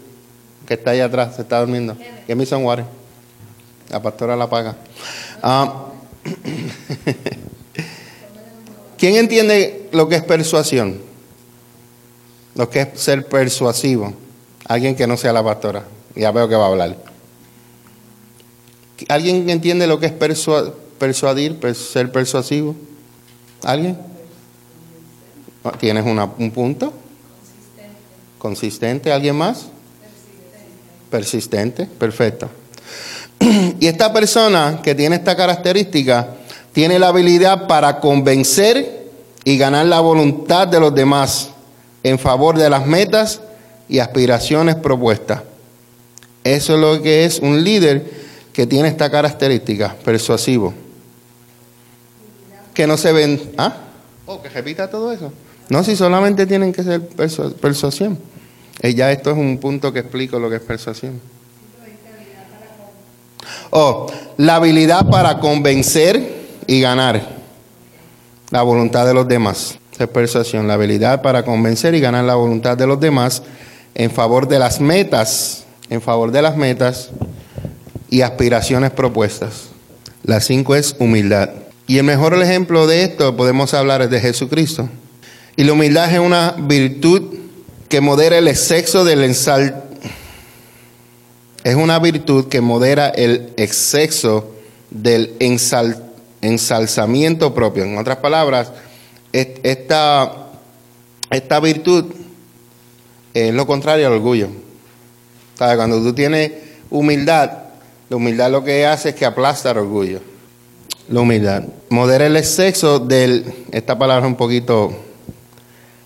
que 0.64 0.74
está 0.74 0.92
ahí 0.92 1.00
atrás, 1.00 1.34
se 1.34 1.42
está 1.42 1.58
durmiendo. 1.58 1.96
Que 2.26 2.36
me 2.36 2.44
water. 2.44 2.84
La 3.90 4.00
pastora 4.00 4.36
la 4.36 4.48
paga. 4.48 4.76
Ah, 5.42 5.86
¿Quién 8.98 9.16
entiende 9.16 9.88
lo 9.92 10.08
que 10.08 10.16
es 10.16 10.22
persuasión? 10.22 11.00
Lo 12.54 12.70
que 12.70 12.80
es 12.80 13.00
ser 13.00 13.26
persuasivo. 13.26 14.14
Alguien 14.66 14.96
que 14.96 15.06
no 15.06 15.16
sea 15.16 15.32
la 15.32 15.44
pastora. 15.44 15.84
Ya 16.14 16.30
veo 16.30 16.48
que 16.48 16.54
va 16.54 16.64
a 16.64 16.68
hablar. 16.68 16.96
¿Alguien 19.08 19.48
entiende 19.50 19.86
lo 19.86 20.00
que 20.00 20.06
es 20.06 20.12
persuadir, 20.98 21.58
ser 21.74 22.10
persuasivo? 22.10 22.74
¿Alguien? 23.62 23.98
¿Tienes 25.78 26.04
un 26.04 26.50
punto? 26.52 26.92
Consistente. 26.92 27.96
¿Consistente? 28.38 29.12
¿Alguien 29.12 29.36
más? 29.36 29.66
Persistente. 31.10 31.86
Persistente, 31.86 31.86
perfecto. 31.86 32.48
Y 33.80 33.86
esta 33.86 34.12
persona 34.12 34.80
que 34.82 34.94
tiene 34.94 35.16
esta 35.16 35.36
característica 35.36 36.35
tiene 36.76 36.98
la 36.98 37.08
habilidad 37.08 37.66
para 37.68 38.00
convencer 38.00 39.06
y 39.44 39.56
ganar 39.56 39.86
la 39.86 40.00
voluntad 40.00 40.68
de 40.68 40.78
los 40.78 40.94
demás 40.94 41.48
en 42.02 42.18
favor 42.18 42.58
de 42.58 42.68
las 42.68 42.84
metas 42.86 43.40
y 43.88 43.98
aspiraciones 43.98 44.74
propuestas. 44.74 45.40
Eso 46.44 46.74
es 46.74 46.78
lo 46.78 47.00
que 47.00 47.24
es 47.24 47.38
un 47.38 47.64
líder 47.64 48.04
que 48.52 48.66
tiene 48.66 48.88
esta 48.88 49.10
característica, 49.10 49.96
persuasivo. 50.04 50.74
Que 52.74 52.86
no 52.86 52.98
se 52.98 53.10
ven... 53.10 53.40
¿Ah? 53.56 53.74
Oh, 54.26 54.42
que 54.42 54.50
repita 54.50 54.90
todo 54.90 55.12
eso. 55.12 55.32
No, 55.70 55.82
si 55.82 55.96
solamente 55.96 56.44
tienen 56.44 56.74
que 56.74 56.82
ser 56.82 57.00
persuasión. 57.08 58.18
Eh, 58.82 58.92
ya 58.92 59.10
esto 59.10 59.30
es 59.30 59.38
un 59.38 59.56
punto 59.56 59.94
que 59.94 60.00
explico 60.00 60.38
lo 60.38 60.50
que 60.50 60.56
es 60.56 60.62
persuasión. 60.62 61.22
Oh, 63.70 64.12
la 64.36 64.56
habilidad 64.56 65.08
para 65.08 65.40
convencer 65.40 66.35
y 66.66 66.80
ganar 66.80 67.22
la 68.50 68.62
voluntad 68.62 69.06
de 69.06 69.14
los 69.14 69.26
demás. 69.26 69.78
Es 69.98 70.08
persuasión, 70.08 70.68
la 70.68 70.74
habilidad 70.74 71.22
para 71.22 71.44
convencer 71.44 71.94
y 71.94 72.00
ganar 72.00 72.24
la 72.24 72.34
voluntad 72.34 72.76
de 72.76 72.86
los 72.86 73.00
demás 73.00 73.42
en 73.94 74.10
favor 74.10 74.46
de 74.46 74.58
las 74.58 74.80
metas, 74.80 75.64
en 75.88 76.02
favor 76.02 76.30
de 76.30 76.42
las 76.42 76.56
metas 76.56 77.10
y 78.10 78.20
aspiraciones 78.20 78.90
propuestas. 78.90 79.68
La 80.22 80.40
cinco 80.40 80.74
es 80.74 80.96
humildad. 80.98 81.50
Y 81.86 81.98
el 81.98 82.04
mejor 82.04 82.34
ejemplo 82.34 82.86
de 82.86 83.04
esto 83.04 83.36
podemos 83.36 83.72
hablar 83.72 84.02
es 84.02 84.10
de 84.10 84.20
Jesucristo. 84.20 84.88
Y 85.56 85.64
la 85.64 85.72
humildad 85.72 86.12
es 86.12 86.18
una 86.18 86.54
virtud 86.58 87.22
que 87.88 88.00
modera 88.00 88.36
el 88.36 88.48
exceso 88.48 89.04
del 89.04 89.22
ensal. 89.24 89.84
Es 91.64 91.74
una 91.76 91.98
virtud 91.98 92.48
que 92.48 92.60
modera 92.60 93.08
el 93.08 93.52
exceso 93.56 94.50
del 94.90 95.34
ensal 95.40 96.05
ensalzamiento 96.40 97.54
propio. 97.54 97.84
En 97.84 97.98
otras 97.98 98.18
palabras, 98.18 98.72
esta, 99.32 100.32
esta 101.30 101.60
virtud 101.60 102.06
es 103.34 103.54
lo 103.54 103.66
contrario 103.66 104.06
al 104.06 104.14
orgullo. 104.14 104.48
Cuando 105.58 106.02
tú 106.02 106.12
tienes 106.12 106.52
humildad, 106.90 107.50
la 108.08 108.16
humildad 108.16 108.50
lo 108.50 108.62
que 108.62 108.86
hace 108.86 109.10
es 109.10 109.14
que 109.14 109.24
aplasta 109.24 109.70
el 109.70 109.78
orgullo. 109.78 110.20
La 111.08 111.20
humildad. 111.20 111.64
Modera 111.88 112.26
el 112.26 112.36
exceso 112.36 112.98
del, 112.98 113.66
esta 113.70 113.98
palabra 113.98 114.26
un 114.26 114.36
poquito, 114.36 114.92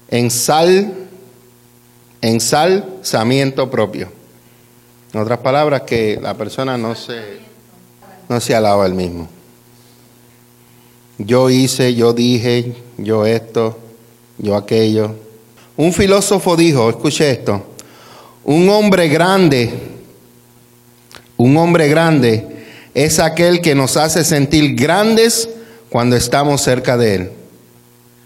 ensal, 0.08 0.94
ensalzamiento 2.20 3.70
propio. 3.70 4.10
En 5.12 5.20
otras 5.20 5.38
palabras, 5.38 5.82
que 5.82 6.18
la 6.20 6.34
persona 6.34 6.76
no 6.78 6.94
se, 6.94 7.38
no 8.28 8.40
se 8.40 8.54
alaba 8.54 8.86
el 8.86 8.94
mismo. 8.94 9.28
Yo 11.26 11.50
hice, 11.50 11.94
yo 11.94 12.14
dije, 12.14 12.72
yo 12.96 13.26
esto, 13.26 13.78
yo 14.38 14.56
aquello. 14.56 15.14
Un 15.76 15.92
filósofo 15.92 16.56
dijo, 16.56 16.88
escuche 16.88 17.30
esto, 17.30 17.62
un 18.44 18.70
hombre 18.70 19.08
grande, 19.08 19.70
un 21.36 21.56
hombre 21.58 21.88
grande 21.88 22.46
es 22.94 23.18
aquel 23.18 23.60
que 23.60 23.74
nos 23.74 23.98
hace 23.98 24.24
sentir 24.24 24.74
grandes 24.74 25.48
cuando 25.90 26.16
estamos 26.16 26.62
cerca 26.62 26.96
de 26.96 27.14
él. 27.14 27.30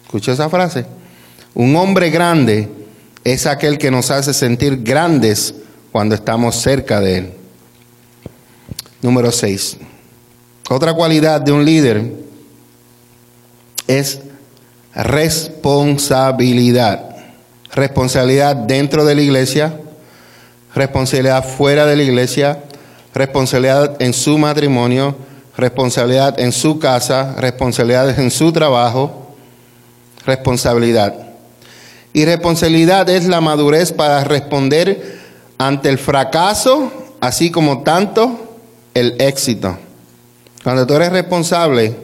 ¿Escuchó 0.05 0.31
esa 0.31 0.49
frase? 0.49 0.87
Un 1.53 1.75
hombre 1.75 2.11
grande 2.11 2.69
es 3.25 3.47
aquel 3.47 3.77
que 3.77 3.91
nos 3.91 4.13
hace 4.13 4.33
sentir 4.33 4.85
grandes 4.85 5.53
cuando 5.91 6.15
estamos 6.15 6.55
cerca 6.55 7.01
de 7.01 7.19
él. 7.19 7.33
Número 9.03 9.33
6. 9.33 9.79
Otra 10.71 10.95
cualidad 10.95 11.41
de 11.41 11.51
un 11.51 11.65
líder 11.65 12.24
es 13.87 14.21
responsabilidad. 14.95 17.17
Responsabilidad 17.73 18.57
dentro 18.57 19.05
de 19.05 19.15
la 19.15 19.23
iglesia, 19.23 19.79
responsabilidad 20.75 21.45
fuera 21.45 21.87
de 21.87 21.97
la 21.97 22.03
iglesia, 22.03 22.59
responsabilidad 23.13 23.97
en 24.01 24.13
su 24.13 24.39
matrimonio, 24.39 25.17
responsabilidad 25.57 26.39
en 26.39 26.53
su 26.53 26.79
casa, 26.79 27.35
responsabilidad 27.39 28.19
en 28.19 28.31
su 28.31 28.53
trabajo, 28.53 29.35
responsabilidad. 30.27 31.15
Y 32.13 32.25
responsabilidad 32.25 33.09
es 33.09 33.27
la 33.27 33.41
madurez 33.41 33.93
para 33.93 34.23
responder 34.23 35.19
ante 35.59 35.89
el 35.89 35.99
fracaso, 35.99 36.93
así 37.21 37.51
como 37.51 37.83
tanto 37.83 38.59
el 38.95 39.21
éxito. 39.21 39.77
Cuando 40.63 40.87
tú 40.87 40.95
eres 40.95 41.11
responsable, 41.11 42.04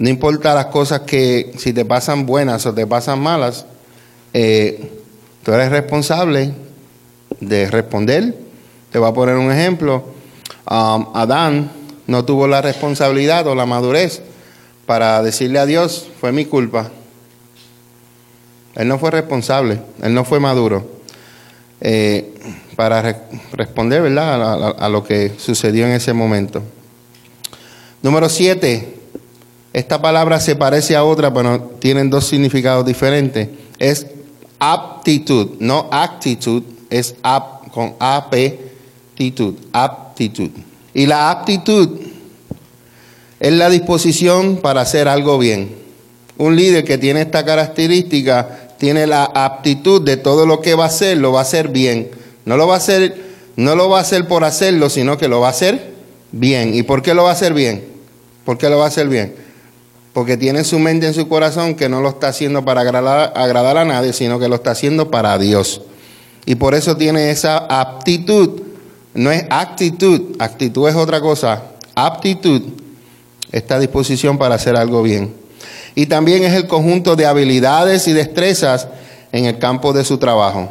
no 0.00 0.08
importa 0.08 0.54
las 0.54 0.66
cosas 0.66 1.00
que, 1.00 1.52
si 1.58 1.74
te 1.74 1.84
pasan 1.84 2.24
buenas 2.24 2.64
o 2.64 2.72
te 2.72 2.86
pasan 2.86 3.20
malas, 3.20 3.66
eh, 4.32 4.90
tú 5.42 5.52
eres 5.52 5.68
responsable 5.68 6.54
de 7.38 7.70
responder. 7.70 8.34
Te 8.90 8.98
voy 8.98 9.10
a 9.10 9.12
poner 9.12 9.36
un 9.36 9.52
ejemplo. 9.52 10.02
Um, 10.70 11.08
Adán 11.12 11.70
no 12.06 12.24
tuvo 12.24 12.48
la 12.48 12.62
responsabilidad 12.62 13.46
o 13.46 13.54
la 13.54 13.66
madurez 13.66 14.22
para 14.86 15.22
decirle 15.22 15.58
a 15.58 15.66
Dios, 15.66 16.08
fue 16.18 16.32
mi 16.32 16.46
culpa. 16.46 16.90
Él 18.76 18.88
no 18.88 18.98
fue 18.98 19.10
responsable, 19.10 19.82
él 20.02 20.14
no 20.14 20.24
fue 20.24 20.40
maduro 20.40 20.82
eh, 21.82 22.32
para 22.74 23.26
responder 23.52 24.00
¿verdad? 24.00 24.76
a 24.78 24.88
lo 24.88 25.04
que 25.04 25.34
sucedió 25.36 25.84
en 25.84 25.92
ese 25.92 26.14
momento. 26.14 26.62
Número 28.00 28.30
siete, 28.30 28.99
esta 29.72 30.02
palabra 30.02 30.40
se 30.40 30.56
parece 30.56 30.96
a 30.96 31.04
otra, 31.04 31.32
pero 31.32 31.60
tienen 31.78 32.10
dos 32.10 32.26
significados 32.26 32.84
diferentes. 32.84 33.48
Es 33.78 34.06
aptitud, 34.58 35.50
no 35.60 35.88
actitud, 35.92 36.62
es 36.90 37.14
ap, 37.22 37.70
con 37.70 37.94
aptitud, 38.00 39.54
aptitud. 39.72 40.50
Y 40.92 41.06
la 41.06 41.30
aptitud 41.30 42.00
es 43.38 43.52
la 43.52 43.70
disposición 43.70 44.56
para 44.56 44.80
hacer 44.80 45.06
algo 45.06 45.38
bien. 45.38 45.76
Un 46.36 46.56
líder 46.56 46.84
que 46.84 46.98
tiene 46.98 47.20
esta 47.22 47.44
característica 47.44 48.74
tiene 48.78 49.06
la 49.06 49.24
aptitud 49.24 50.02
de 50.02 50.16
todo 50.16 50.46
lo 50.46 50.60
que 50.60 50.74
va 50.74 50.84
a 50.84 50.88
hacer, 50.88 51.16
lo 51.18 51.32
va 51.32 51.40
a 51.40 51.42
hacer 51.42 51.68
bien. 51.68 52.10
No 52.44 52.56
lo 52.56 52.66
va 52.66 52.74
a 52.74 52.78
hacer, 52.78 53.14
no 53.56 53.76
lo 53.76 53.88
va 53.88 53.98
a 53.98 54.02
hacer 54.02 54.26
por 54.26 54.42
hacerlo, 54.42 54.90
sino 54.90 55.16
que 55.16 55.28
lo 55.28 55.40
va 55.40 55.48
a 55.48 55.50
hacer 55.50 55.92
bien. 56.32 56.74
¿Y 56.74 56.82
por 56.82 57.02
qué 57.02 57.14
lo 57.14 57.24
va 57.24 57.30
a 57.30 57.34
hacer 57.34 57.54
bien? 57.54 57.84
¿Por 58.44 58.58
qué 58.58 58.68
lo 58.68 58.78
va 58.78 58.86
a 58.86 58.88
hacer 58.88 59.08
bien? 59.08 59.49
Porque 60.12 60.36
tiene 60.36 60.64
su 60.64 60.78
mente 60.78 61.06
en 61.06 61.14
su 61.14 61.28
corazón 61.28 61.74
que 61.74 61.88
no 61.88 62.00
lo 62.00 62.08
está 62.08 62.28
haciendo 62.28 62.64
para 62.64 62.80
agradar, 62.80 63.76
a 63.76 63.84
nadie, 63.84 64.12
sino 64.12 64.38
que 64.38 64.48
lo 64.48 64.56
está 64.56 64.72
haciendo 64.72 65.10
para 65.10 65.38
Dios. 65.38 65.82
Y 66.46 66.56
por 66.56 66.74
eso 66.74 66.96
tiene 66.96 67.30
esa 67.30 67.58
aptitud, 67.58 68.60
no 69.14 69.30
es 69.30 69.44
actitud, 69.50 70.36
actitud 70.38 70.88
es 70.88 70.96
otra 70.96 71.20
cosa, 71.20 71.62
aptitud, 71.94 72.62
esta 73.52 73.78
disposición 73.78 74.36
para 74.38 74.56
hacer 74.56 74.76
algo 74.76 75.02
bien. 75.02 75.34
Y 75.94 76.06
también 76.06 76.42
es 76.44 76.54
el 76.54 76.66
conjunto 76.66 77.14
de 77.14 77.26
habilidades 77.26 78.08
y 78.08 78.12
destrezas 78.12 78.88
en 79.32 79.44
el 79.44 79.58
campo 79.58 79.92
de 79.92 80.04
su 80.04 80.18
trabajo. 80.18 80.70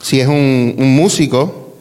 Si 0.00 0.20
es 0.20 0.26
un 0.26 0.74
músico, 0.78 1.74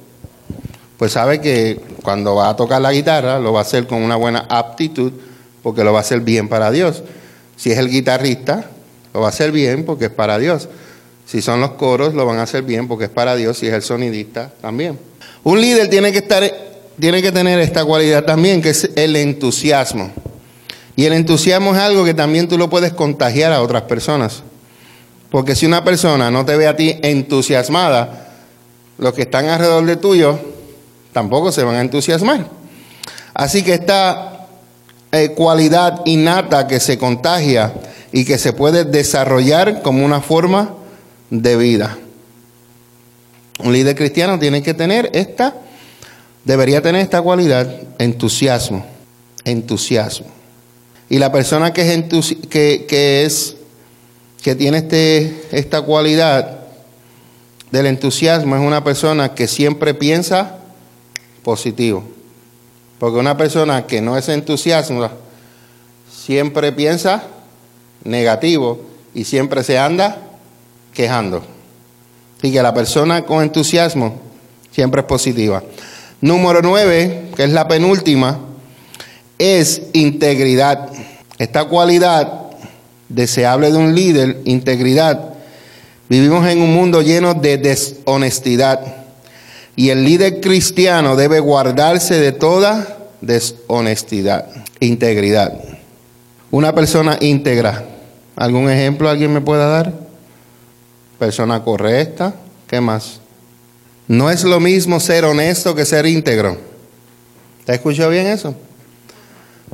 pues 0.98 1.14
sabe 1.14 1.40
que 1.40 1.82
cuando 2.04 2.36
va 2.36 2.50
a 2.50 2.56
tocar 2.56 2.82
la 2.82 2.92
guitarra 2.92 3.40
lo 3.40 3.54
va 3.54 3.60
a 3.60 3.62
hacer 3.64 3.88
con 3.88 4.02
una 4.02 4.16
buena 4.16 4.46
aptitud 4.50 5.14
porque 5.64 5.84
lo 5.84 5.92
va 5.94 6.00
a 6.00 6.02
hacer 6.02 6.22
bien 6.22 6.48
para 6.48 6.72
Dios. 6.72 7.04
Si 7.56 7.72
es 7.72 7.78
el 7.78 7.90
guitarrista, 7.90 8.70
lo 9.14 9.22
va 9.22 9.28
a 9.28 9.30
hacer 9.30 9.52
bien 9.52 9.86
porque 9.86 10.06
es 10.06 10.12
para 10.12 10.38
Dios. 10.38 10.70
Si 11.26 11.42
son 11.42 11.62
los 11.62 11.72
coros, 11.72 12.14
lo 12.14 12.26
van 12.26 12.40
a 12.40 12.44
hacer 12.44 12.64
bien 12.64 12.88
porque 12.88 13.06
es 13.06 13.12
para 13.12 13.36
Dios. 13.36 13.58
Si 13.58 13.68
es 13.68 13.74
el 13.74 13.82
sonidista, 13.82 14.52
también. 14.62 14.98
Un 15.44 15.62
líder 15.62 15.90
tiene 15.90 16.12
que, 16.12 16.20
estar, 16.20 16.44
tiene 17.00 17.22
que 17.22 17.32
tener 17.32 17.60
esta 17.60 17.86
cualidad 17.86 18.24
también, 18.24 18.62
que 18.62 18.70
es 18.70 18.90
el 18.96 19.16
entusiasmo. 19.16 20.12
Y 20.96 21.06
el 21.06 21.14
entusiasmo 21.14 21.74
es 21.74 21.80
algo 21.80 22.04
que 22.04 22.14
también 22.14 22.48
tú 22.48 22.58
lo 22.58 22.70
puedes 22.70 22.94
contagiar 22.94 23.54
a 23.54 23.62
otras 23.62 23.84
personas. 23.84 24.44
Porque 25.30 25.56
si 25.56 25.66
una 25.66 25.84
persona 25.84 26.32
no 26.32 26.46
te 26.46 26.58
ve 26.58 26.68
a 26.68 26.76
ti 26.76 26.98
entusiasmada, 27.02 28.30
los 28.98 29.14
que 29.14 29.22
están 29.22 29.48
alrededor 29.48 29.86
de 29.86 29.96
tuyo 29.96 30.40
tampoco 31.14 31.52
se 31.52 31.64
van 31.64 31.76
a 31.76 31.82
entusiasmar. 31.82 32.48
Así 33.34 33.64
que 33.64 33.76
esta 33.76 34.39
eh, 35.12 35.32
cualidad 35.32 36.02
innata 36.06 36.68
que 36.68 36.80
se 36.80 36.98
contagia 36.98 37.74
y 38.12 38.26
que 38.26 38.38
se 38.38 38.54
puede 38.54 38.86
desarrollar 38.86 39.82
como 39.82 40.06
una 40.06 40.22
forma 40.22 40.76
de 41.30 41.58
vida. 41.58 41.98
Un 43.60 43.74
líder 43.74 43.96
cristiano 43.96 44.40
tiene 44.40 44.62
que 44.62 44.74
tener 44.74 45.10
esta, 45.14 45.56
debería 46.46 46.82
tener 46.82 47.02
esta 47.02 47.22
cualidad, 47.22 47.74
entusiasmo, 47.98 48.86
entusiasmo. 49.44 50.28
Y 51.10 51.18
la 51.18 51.32
persona 51.32 51.74
que 51.74 51.94
es, 51.94 52.36
que, 52.50 52.86
que, 52.88 53.26
es, 53.26 53.56
que 54.44 54.56
tiene 54.56 54.78
este, 54.78 55.44
esta 55.52 55.82
cualidad 55.82 56.60
del 57.72 57.88
entusiasmo 57.88 58.56
es 58.56 58.62
una 58.62 58.84
persona 58.84 59.34
que 59.34 59.48
siempre 59.48 59.94
piensa 59.94 60.60
positivo. 61.44 62.04
Porque 63.00 63.18
una 63.18 63.38
persona 63.38 63.88
que 63.88 64.02
no 64.02 64.18
es 64.18 64.30
entusiasmo 64.30 65.10
siempre 66.12 66.72
piensa 66.72 67.24
negativo 68.04 68.82
y 69.14 69.24
siempre 69.24 69.64
se 69.64 69.80
anda 69.80 70.18
quejando. 70.94 71.42
Y 72.42 72.52
que 72.52 72.62
la 72.62 72.74
persona 72.74 73.26
con 73.26 73.42
entusiasmo 73.42 74.20
siempre 74.72 75.02
es 75.02 75.08
positiva. 75.08 75.64
Número 76.22 76.62
nueve, 76.62 77.30
que 77.36 77.46
es 77.46 77.52
la 77.52 77.68
penúltima, 77.68 78.40
es 79.38 79.82
integridad. 79.94 80.90
Esta 81.38 81.66
cualidad 81.66 82.34
deseable 83.08 83.72
de 83.72 83.78
un 83.78 83.96
líder, 83.96 84.42
integridad. 84.46 85.34
Vivimos 86.10 86.46
en 86.48 86.62
un 86.62 86.74
mundo 86.74 87.02
lleno 87.02 87.34
de 87.34 87.58
deshonestidad. 87.58 88.99
Y 89.80 89.92
el 89.92 90.04
líder 90.04 90.42
cristiano 90.42 91.16
debe 91.16 91.40
guardarse 91.40 92.20
de 92.20 92.34
toda 92.34 92.98
deshonestidad, 93.22 94.46
integridad. 94.82 95.54
Una 96.52 96.76
persona 96.76 97.18
íntegra. 97.22 97.86
¿Algún 98.36 98.70
ejemplo 98.70 99.10
alguien 99.10 99.32
me 99.32 99.40
pueda 99.40 99.68
dar? 99.68 99.94
Persona 101.18 101.64
correcta. 101.64 102.34
¿Qué 102.68 102.82
más? 102.82 103.22
No 104.10 104.30
es 104.30 104.44
lo 104.44 104.60
mismo 104.60 105.00
ser 105.00 105.24
honesto 105.24 105.74
que 105.74 105.86
ser 105.86 106.06
íntegro. 106.06 106.58
¿Te 107.64 107.76
escuchó 107.76 108.10
bien 108.10 108.28
eso? 108.28 108.54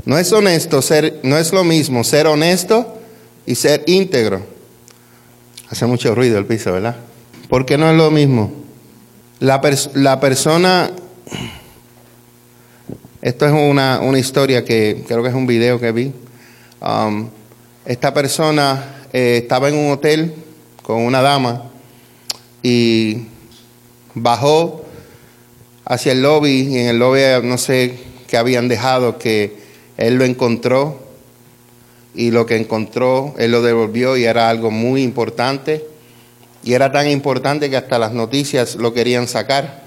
No 0.06 0.20
es 0.20 0.32
honesto 0.32 0.84
ser, 0.84 1.20
no 1.24 1.36
es 1.36 1.52
lo 1.52 1.64
mismo 1.64 2.04
ser 2.04 2.28
honesto 2.28 3.00
y 3.48 3.56
ser 3.56 3.82
íntegro. 3.88 4.46
Hace 5.68 5.88
mucho 5.88 6.14
ruido 6.14 6.38
el 6.38 6.46
piso, 6.46 6.74
¿verdad? 6.74 6.96
¿Por 7.50 7.66
qué 7.66 7.76
no 7.80 7.90
es 7.90 7.98
lo 7.98 8.12
mismo? 8.12 8.65
La, 9.42 9.60
la 9.96 10.20
persona, 10.22 10.90
esto 13.22 13.46
es 13.46 13.52
una, 13.52 14.00
una, 14.00 14.18
historia 14.18 14.64
que 14.64 15.04
creo 15.06 15.22
que 15.24 15.28
es 15.28 15.36
un 15.36 15.46
video 15.46 15.78
que 15.78 15.92
vi. 15.92 16.14
Um, 16.80 17.28
esta 17.86 18.14
persona 18.14 19.02
eh, 19.12 19.42
estaba 19.44 19.68
en 19.68 19.76
un 19.76 19.92
hotel 19.92 20.34
con 20.84 21.02
una 21.02 21.22
dama 21.22 21.64
y 22.64 23.24
bajó 24.14 24.86
hacia 25.84 26.14
el 26.14 26.22
lobby 26.22 26.70
y 26.70 26.78
en 26.78 26.88
el 26.88 27.00
lobby 27.00 27.20
no 27.44 27.58
sé 27.58 27.94
qué 28.28 28.38
habían 28.38 28.70
dejado 28.70 29.18
que 29.20 29.58
él 29.98 30.16
lo 30.16 30.24
encontró 30.24 31.04
y 32.14 32.32
lo 32.32 32.46
que 32.46 32.56
encontró 32.56 33.36
él 33.38 33.52
lo 33.52 33.62
devolvió 33.62 34.16
y 34.16 34.24
era 34.24 34.50
algo 34.50 34.72
muy 34.72 35.04
importante 35.04 35.95
y 36.66 36.74
era 36.74 36.92
tan 36.92 37.08
importante 37.08 37.70
que 37.70 37.78
hasta 37.78 38.00
las 38.00 38.12
noticias 38.12 38.76
lo 38.76 38.92
querían 38.92 39.28
sacar. 39.28 39.84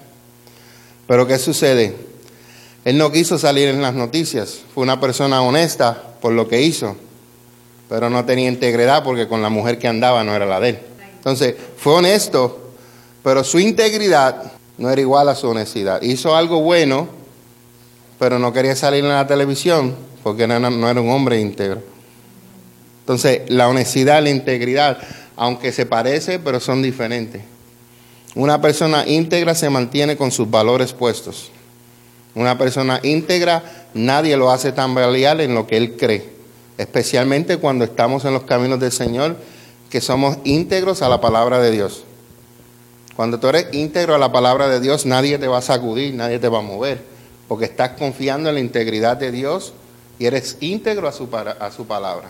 Pero 1.09 1.27
¿qué 1.27 1.37
sucede? 1.37 1.97
Él 2.85 2.97
no 2.97 3.11
quiso 3.11 3.37
salir 3.37 3.69
en 3.69 3.83
las 3.83 3.95
noticias. 3.95 4.61
Fue 4.73 4.85
una 4.85 5.01
persona 5.01 5.43
honesta 5.43 6.01
por 6.21 6.33
lo 6.33 6.47
que 6.47 6.63
hizo. 6.63 6.97
Pero 7.89 8.09
no 8.09 8.25
tenía 8.25 8.49
integridad 8.49 9.03
porque 9.03 9.27
con 9.27 9.43
la 9.43 9.49
mujer 9.49 9.77
que 9.79 9.89
andaba 9.89 10.23
no 10.23 10.37
era 10.37 10.47
la 10.47 10.61
de 10.61 10.69
él. 10.69 10.79
Entonces, 11.17 11.57
fue 11.77 11.95
honesto, 11.95 12.71
pero 13.25 13.43
su 13.43 13.59
integridad 13.59 14.53
no 14.77 14.89
era 14.89 15.01
igual 15.01 15.29
a 15.29 15.35
su 15.35 15.49
honestidad. 15.49 16.01
Hizo 16.03 16.37
algo 16.37 16.61
bueno, 16.61 17.09
pero 18.21 18.39
no 18.39 18.53
quería 18.53 18.77
salir 18.77 19.03
en 19.03 19.11
la 19.11 19.27
televisión 19.27 19.97
porque 20.23 20.47
no, 20.47 20.55
era 20.89 21.01
un 21.01 21.11
hombre 21.11 21.41
íntegro. 21.41 21.83
Entonces, 23.01 23.43
la 23.49 23.69
honestidad, 23.69 24.23
la 24.23 24.31
integridad 24.31 24.99
aunque 25.39 25.73
se 25.73 25.87
parece, 25.87 26.41
pero 26.41 26.59
son 26.59 26.83
diferentes. 26.83 27.43
Una 28.35 28.61
persona 28.61 29.07
íntegra 29.07 29.55
se 29.55 29.71
mantiene 29.71 30.17
con 30.17 30.33
sus 30.33 30.51
valores 30.51 30.93
puestos. 30.93 31.51
Una 32.35 32.59
persona 32.59 33.01
íntegra 33.05 33.89
nadie 33.95 34.37
lo 34.37 34.51
hace 34.51 34.73
tambalear 34.73 35.41
en 35.41 35.55
lo 35.55 35.67
que 35.67 35.77
él 35.77 35.97
cree, 35.97 36.29
especialmente 36.77 37.57
cuando 37.57 37.85
estamos 37.85 38.25
en 38.25 38.35
los 38.35 38.43
caminos 38.43 38.81
del 38.81 38.93
Señor, 38.93 39.37
que 39.89 40.01
somos 40.01 40.39
íntegros 40.45 41.03
a 41.03 41.09
la 41.09 41.21
palabra 41.21 41.61
de 41.61 41.71
Dios. 41.71 42.05
Cuando 43.17 43.39
tú 43.39 43.49
eres 43.49 43.69
íntegro 43.73 44.15
a 44.15 44.19
la 44.19 44.31
palabra 44.31 44.69
de 44.69 44.81
Dios, 44.81 45.07
nadie 45.07 45.39
te 45.39 45.47
va 45.47 45.59
a 45.59 45.63
sacudir, 45.63 46.15
nadie 46.15 46.39
te 46.41 46.49
va 46.49 46.59
a 46.59 46.63
mover, 46.63 47.01
porque 47.47 47.65
estás 47.65 47.91
confiando 47.91 48.49
en 48.49 48.57
la 48.57 48.61
integridad 48.61 49.17
de 49.17 49.31
Dios 49.31 49.73
y 50.19 50.27
eres 50.27 50.57
íntegro 50.61 51.09
a 51.09 51.13
su, 51.13 51.29
a 51.33 51.71
su 51.71 51.87
palabra. 51.87 52.29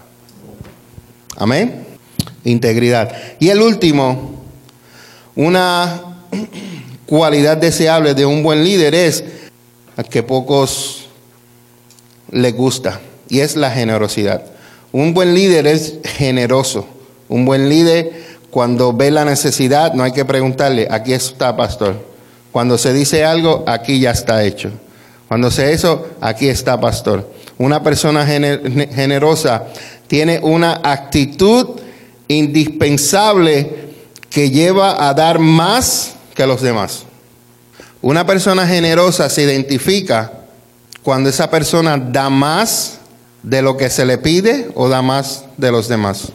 Amén 1.36 1.97
integridad. 2.50 3.12
Y 3.38 3.48
el 3.48 3.60
último, 3.60 4.32
una 5.36 6.02
cualidad 7.06 7.56
deseable 7.56 8.14
de 8.14 8.26
un 8.26 8.42
buen 8.42 8.64
líder 8.64 8.94
es 8.94 9.24
que 10.10 10.22
pocos 10.22 11.06
les 12.30 12.54
gusta, 12.54 13.00
y 13.28 13.40
es 13.40 13.56
la 13.56 13.70
generosidad. 13.70 14.42
Un 14.92 15.14
buen 15.14 15.34
líder 15.34 15.66
es 15.66 15.98
generoso. 16.04 16.86
Un 17.28 17.44
buen 17.44 17.68
líder, 17.68 18.38
cuando 18.50 18.92
ve 18.92 19.10
la 19.10 19.24
necesidad, 19.24 19.92
no 19.94 20.02
hay 20.02 20.12
que 20.12 20.24
preguntarle, 20.24 20.88
aquí 20.90 21.12
está, 21.12 21.56
pastor. 21.56 22.06
Cuando 22.52 22.78
se 22.78 22.92
dice 22.92 23.24
algo, 23.24 23.64
aquí 23.66 24.00
ya 24.00 24.10
está 24.10 24.44
hecho. 24.44 24.70
Cuando 25.28 25.50
se 25.50 25.72
eso, 25.72 26.06
aquí 26.20 26.48
está, 26.48 26.80
pastor. 26.80 27.30
Una 27.58 27.82
persona 27.82 28.24
generosa 28.24 29.66
tiene 30.06 30.40
una 30.42 30.80
actitud 30.82 31.80
indispensable 32.28 33.88
que 34.30 34.50
lleva 34.50 35.08
a 35.08 35.14
dar 35.14 35.38
más 35.38 36.14
que 36.34 36.46
los 36.46 36.62
demás. 36.62 37.04
Una 38.00 38.24
persona 38.24 38.66
generosa 38.66 39.28
se 39.28 39.42
identifica 39.42 40.32
cuando 41.02 41.30
esa 41.30 41.50
persona 41.50 41.96
da 41.96 42.30
más 42.30 42.98
de 43.42 43.62
lo 43.62 43.76
que 43.76 43.90
se 43.90 44.04
le 44.04 44.18
pide 44.18 44.70
o 44.74 44.88
da 44.88 45.02
más 45.02 45.44
de 45.56 45.72
los 45.72 45.88
demás. 45.88 46.32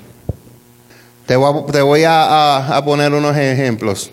Te 1.26 1.38
voy, 1.38 2.04
a, 2.06 2.82
poner 2.84 3.14
unos 3.14 3.38
ejemplos. 3.38 4.12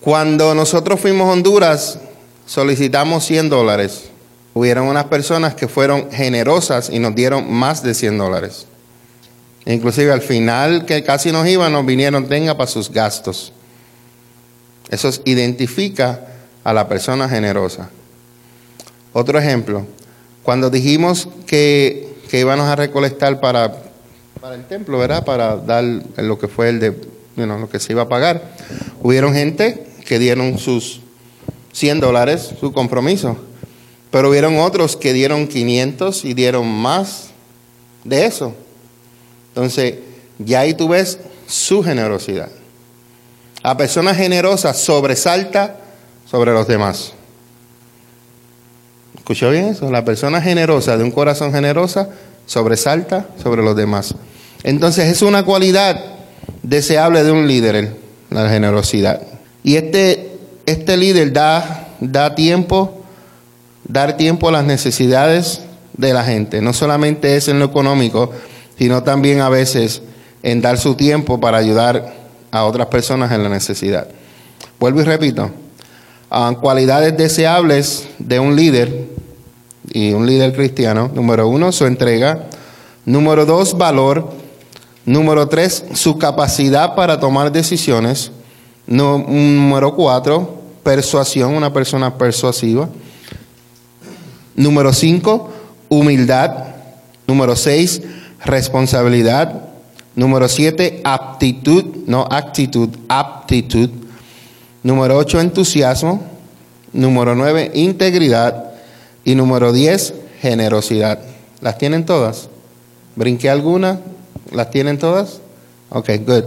Cuando 0.00 0.54
nosotros 0.54 1.00
fuimos 1.00 1.28
a 1.28 1.32
Honduras, 1.32 1.98
solicitamos 2.46 3.24
100 3.24 3.48
dólares. 3.48 4.04
Hubieron 4.52 4.86
unas 4.86 5.04
personas 5.06 5.54
que 5.54 5.66
fueron 5.66 6.12
generosas 6.12 6.90
y 6.90 7.00
nos 7.00 7.14
dieron 7.14 7.52
más 7.52 7.82
de 7.82 7.94
100 7.94 8.18
dólares. 8.18 8.66
Inclusive 9.66 10.12
al 10.12 10.20
final 10.20 10.84
que 10.84 11.02
casi 11.02 11.32
nos 11.32 11.46
iban, 11.46 11.72
nos 11.72 11.86
vinieron, 11.86 12.28
tenga 12.28 12.56
para 12.56 12.70
sus 12.70 12.90
gastos. 12.90 13.52
Eso 14.90 15.10
identifica 15.24 16.26
a 16.62 16.72
la 16.72 16.86
persona 16.88 17.28
generosa. 17.28 17.88
Otro 19.12 19.38
ejemplo, 19.38 19.86
cuando 20.42 20.68
dijimos 20.68 21.28
que, 21.46 22.14
que 22.28 22.40
íbamos 22.40 22.66
a 22.66 22.76
recolectar 22.76 23.40
para, 23.40 23.72
para 24.40 24.56
el 24.56 24.64
templo, 24.66 24.98
¿verdad? 24.98 25.24
Para 25.24 25.56
dar 25.56 25.84
lo 25.84 26.38
que 26.38 26.48
fue 26.48 26.68
el 26.68 26.80
de, 26.80 26.94
bueno, 27.36 27.58
lo 27.58 27.68
que 27.70 27.80
se 27.80 27.92
iba 27.92 28.02
a 28.02 28.08
pagar. 28.08 28.42
Hubieron 29.02 29.32
gente 29.32 29.86
que 30.04 30.18
dieron 30.18 30.58
sus 30.58 31.00
100 31.72 32.00
dólares, 32.00 32.54
su 32.60 32.72
compromiso, 32.72 33.38
pero 34.10 34.28
hubieron 34.30 34.58
otros 34.58 34.96
que 34.96 35.12
dieron 35.12 35.48
500 35.48 36.24
y 36.24 36.34
dieron 36.34 36.68
más 36.68 37.30
de 38.04 38.26
eso. 38.26 38.54
Entonces, 39.54 39.94
ya 40.38 40.60
ahí 40.60 40.74
tú 40.74 40.88
ves 40.88 41.18
su 41.46 41.84
generosidad. 41.84 42.48
La 43.62 43.76
persona 43.76 44.14
generosa 44.14 44.74
sobresalta 44.74 45.76
sobre 46.28 46.52
los 46.52 46.66
demás. 46.66 47.12
¿Escuchó 49.16 49.50
bien 49.50 49.68
eso? 49.68 49.90
La 49.92 50.04
persona 50.04 50.42
generosa, 50.42 50.96
de 50.98 51.04
un 51.04 51.12
corazón 51.12 51.52
generosa, 51.52 52.08
sobresalta 52.46 53.28
sobre 53.42 53.62
los 53.62 53.76
demás. 53.76 54.14
Entonces 54.64 55.08
es 55.08 55.22
una 55.22 55.44
cualidad 55.44 55.98
deseable 56.62 57.22
de 57.22 57.30
un 57.30 57.46
líder, 57.46 57.96
la 58.30 58.48
generosidad. 58.50 59.22
Y 59.62 59.76
este, 59.76 60.32
este 60.66 60.96
líder 60.96 61.32
da, 61.32 61.88
da 62.00 62.34
tiempo, 62.34 63.02
dar 63.86 64.16
tiempo 64.16 64.48
a 64.48 64.52
las 64.52 64.64
necesidades 64.64 65.60
de 65.96 66.12
la 66.12 66.24
gente. 66.24 66.60
No 66.60 66.72
solamente 66.72 67.36
es 67.36 67.48
en 67.48 67.60
lo 67.60 67.66
económico, 67.66 68.32
sino 68.78 69.02
también 69.02 69.40
a 69.40 69.48
veces 69.48 70.02
en 70.42 70.60
dar 70.60 70.78
su 70.78 70.94
tiempo 70.94 71.40
para 71.40 71.58
ayudar 71.58 72.14
a 72.50 72.64
otras 72.64 72.86
personas 72.88 73.32
en 73.32 73.42
la 73.42 73.48
necesidad. 73.48 74.08
Vuelvo 74.78 75.00
y 75.00 75.04
repito, 75.04 75.50
cualidades 76.60 77.16
deseables 77.16 78.06
de 78.18 78.40
un 78.40 78.56
líder 78.56 79.08
y 79.92 80.12
un 80.12 80.26
líder 80.26 80.52
cristiano. 80.52 81.10
Número 81.14 81.48
uno, 81.48 81.72
su 81.72 81.86
entrega. 81.86 82.46
Número 83.04 83.46
dos, 83.46 83.76
valor. 83.76 84.30
Número 85.06 85.48
tres, 85.48 85.84
su 85.94 86.18
capacidad 86.18 86.94
para 86.94 87.20
tomar 87.20 87.52
decisiones. 87.52 88.32
número 88.86 89.94
cuatro, 89.94 90.62
persuasión, 90.82 91.54
una 91.54 91.72
persona 91.72 92.16
persuasiva. 92.16 92.88
Número 94.56 94.92
cinco, 94.92 95.50
humildad. 95.88 96.74
Número 97.26 97.56
seis, 97.56 98.02
responsabilidad. 98.44 99.62
Número 100.14 100.48
siete, 100.48 101.00
aptitud, 101.04 101.84
no 102.06 102.26
actitud, 102.30 102.88
aptitud. 103.08 103.90
Número 104.82 105.16
ocho, 105.16 105.40
entusiasmo. 105.40 106.22
Número 106.92 107.34
nueve, 107.34 107.70
integridad. 107.74 108.72
Y 109.24 109.34
número 109.34 109.72
10, 109.72 110.14
generosidad. 110.40 111.18
¿Las 111.62 111.78
tienen 111.78 112.04
todas? 112.04 112.48
¿Brinqué 113.16 113.48
alguna? 113.48 114.00
¿Las 114.52 114.70
tienen 114.70 114.98
todas? 114.98 115.40
Ok, 115.88 116.10
good. 116.26 116.44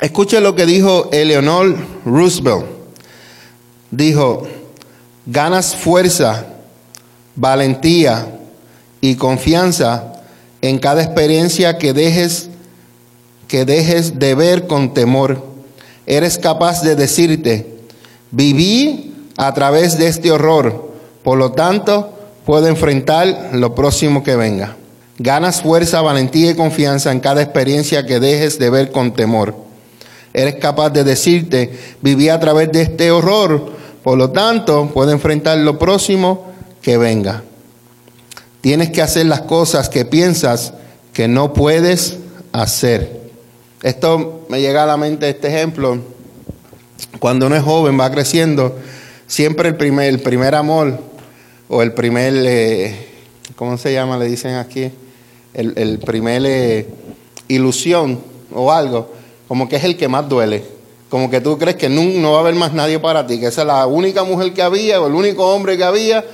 Escuche 0.00 0.40
lo 0.40 0.54
que 0.54 0.66
dijo 0.66 1.08
Eleanor 1.12 1.74
Roosevelt. 2.04 2.66
Dijo, 3.90 4.46
ganas 5.24 5.74
fuerza, 5.74 6.44
valentía 7.34 8.26
y 9.00 9.14
confianza 9.14 10.12
en 10.62 10.78
cada 10.78 11.02
experiencia 11.02 11.78
que 11.78 11.92
dejes 11.92 12.50
que 13.46 13.64
dejes 13.64 14.18
de 14.18 14.34
ver 14.34 14.66
con 14.66 14.92
temor. 14.92 15.42
Eres 16.04 16.36
capaz 16.36 16.82
de 16.82 16.96
decirte, 16.96 17.78
viví 18.30 19.14
a 19.38 19.54
través 19.54 19.96
de 19.96 20.08
este 20.08 20.30
horror 20.30 20.88
por 21.28 21.36
lo 21.36 21.52
tanto, 21.52 22.10
puedo 22.46 22.68
enfrentar 22.68 23.50
lo 23.52 23.74
próximo 23.74 24.24
que 24.24 24.34
venga. 24.34 24.76
Ganas 25.18 25.60
fuerza, 25.60 26.00
valentía 26.00 26.52
y 26.52 26.54
confianza 26.54 27.12
en 27.12 27.20
cada 27.20 27.42
experiencia 27.42 28.06
que 28.06 28.18
dejes 28.18 28.58
de 28.58 28.70
ver 28.70 28.90
con 28.92 29.12
temor. 29.12 29.54
Eres 30.32 30.54
capaz 30.54 30.88
de 30.88 31.04
decirte, 31.04 31.70
viví 32.00 32.30
a 32.30 32.40
través 32.40 32.72
de 32.72 32.80
este 32.80 33.10
horror, 33.10 33.72
por 34.02 34.16
lo 34.16 34.30
tanto, 34.30 34.90
puedo 34.94 35.10
enfrentar 35.10 35.58
lo 35.58 35.78
próximo 35.78 36.46
que 36.80 36.96
venga. 36.96 37.42
Tienes 38.60 38.90
que 38.90 39.02
hacer 39.02 39.26
las 39.26 39.42
cosas 39.42 39.88
que 39.88 40.04
piensas 40.04 40.72
que 41.12 41.28
no 41.28 41.52
puedes 41.52 42.18
hacer. 42.52 43.20
Esto 43.82 44.46
me 44.48 44.60
llega 44.60 44.82
a 44.82 44.86
la 44.86 44.96
mente 44.96 45.28
este 45.28 45.48
ejemplo. 45.48 45.98
Cuando 47.20 47.46
uno 47.46 47.56
es 47.56 47.62
joven, 47.62 47.98
va 47.98 48.10
creciendo, 48.10 48.76
siempre 49.26 49.68
el 49.68 49.76
primer, 50.20 50.54
amor 50.54 50.98
o 51.68 51.82
el 51.82 51.92
primer, 51.92 52.34
eh, 52.36 53.06
¿cómo 53.54 53.78
se 53.78 53.92
llama? 53.92 54.16
Le 54.16 54.26
dicen 54.26 54.54
aquí, 54.54 54.90
el, 55.54 55.98
primer 56.00 56.42
eh, 56.44 56.88
ilusión 57.46 58.20
o 58.52 58.72
algo, 58.72 59.12
como 59.46 59.68
que 59.68 59.76
es 59.76 59.84
el 59.84 59.96
que 59.96 60.08
más 60.08 60.28
duele. 60.28 60.64
Como 61.08 61.30
que 61.30 61.40
tú 61.40 61.56
crees 61.56 61.76
que 61.76 61.88
no, 61.88 62.02
no, 62.02 62.32
va 62.32 62.38
a 62.38 62.40
haber 62.40 62.54
más 62.54 62.74
nadie 62.74 62.98
para 62.98 63.26
ti, 63.26 63.40
que 63.40 63.46
esa 63.46 63.62
es 63.62 63.66
la 63.66 63.86
única 63.86 64.24
mujer 64.24 64.52
que 64.52 64.62
había 64.62 65.00
o 65.00 65.06
el 65.06 65.14
único 65.14 65.46
hombre 65.54 65.76
que 65.76 65.84
había. 65.84 66.24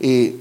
Y 0.00 0.36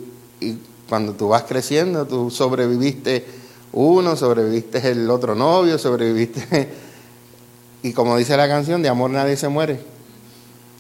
cuando 0.91 1.13
tú 1.13 1.29
vas 1.29 1.43
creciendo, 1.43 2.05
tú 2.05 2.29
sobreviviste 2.29 3.23
uno, 3.71 4.17
sobreviviste 4.17 4.91
el 4.91 5.09
otro 5.09 5.35
novio, 5.35 5.77
sobreviviste... 5.77 6.67
Y 7.81 7.93
como 7.93 8.17
dice 8.17 8.35
la 8.35 8.49
canción, 8.49 8.81
de 8.83 8.89
amor 8.89 9.09
nadie 9.09 9.37
se 9.37 9.47
muere. 9.47 9.79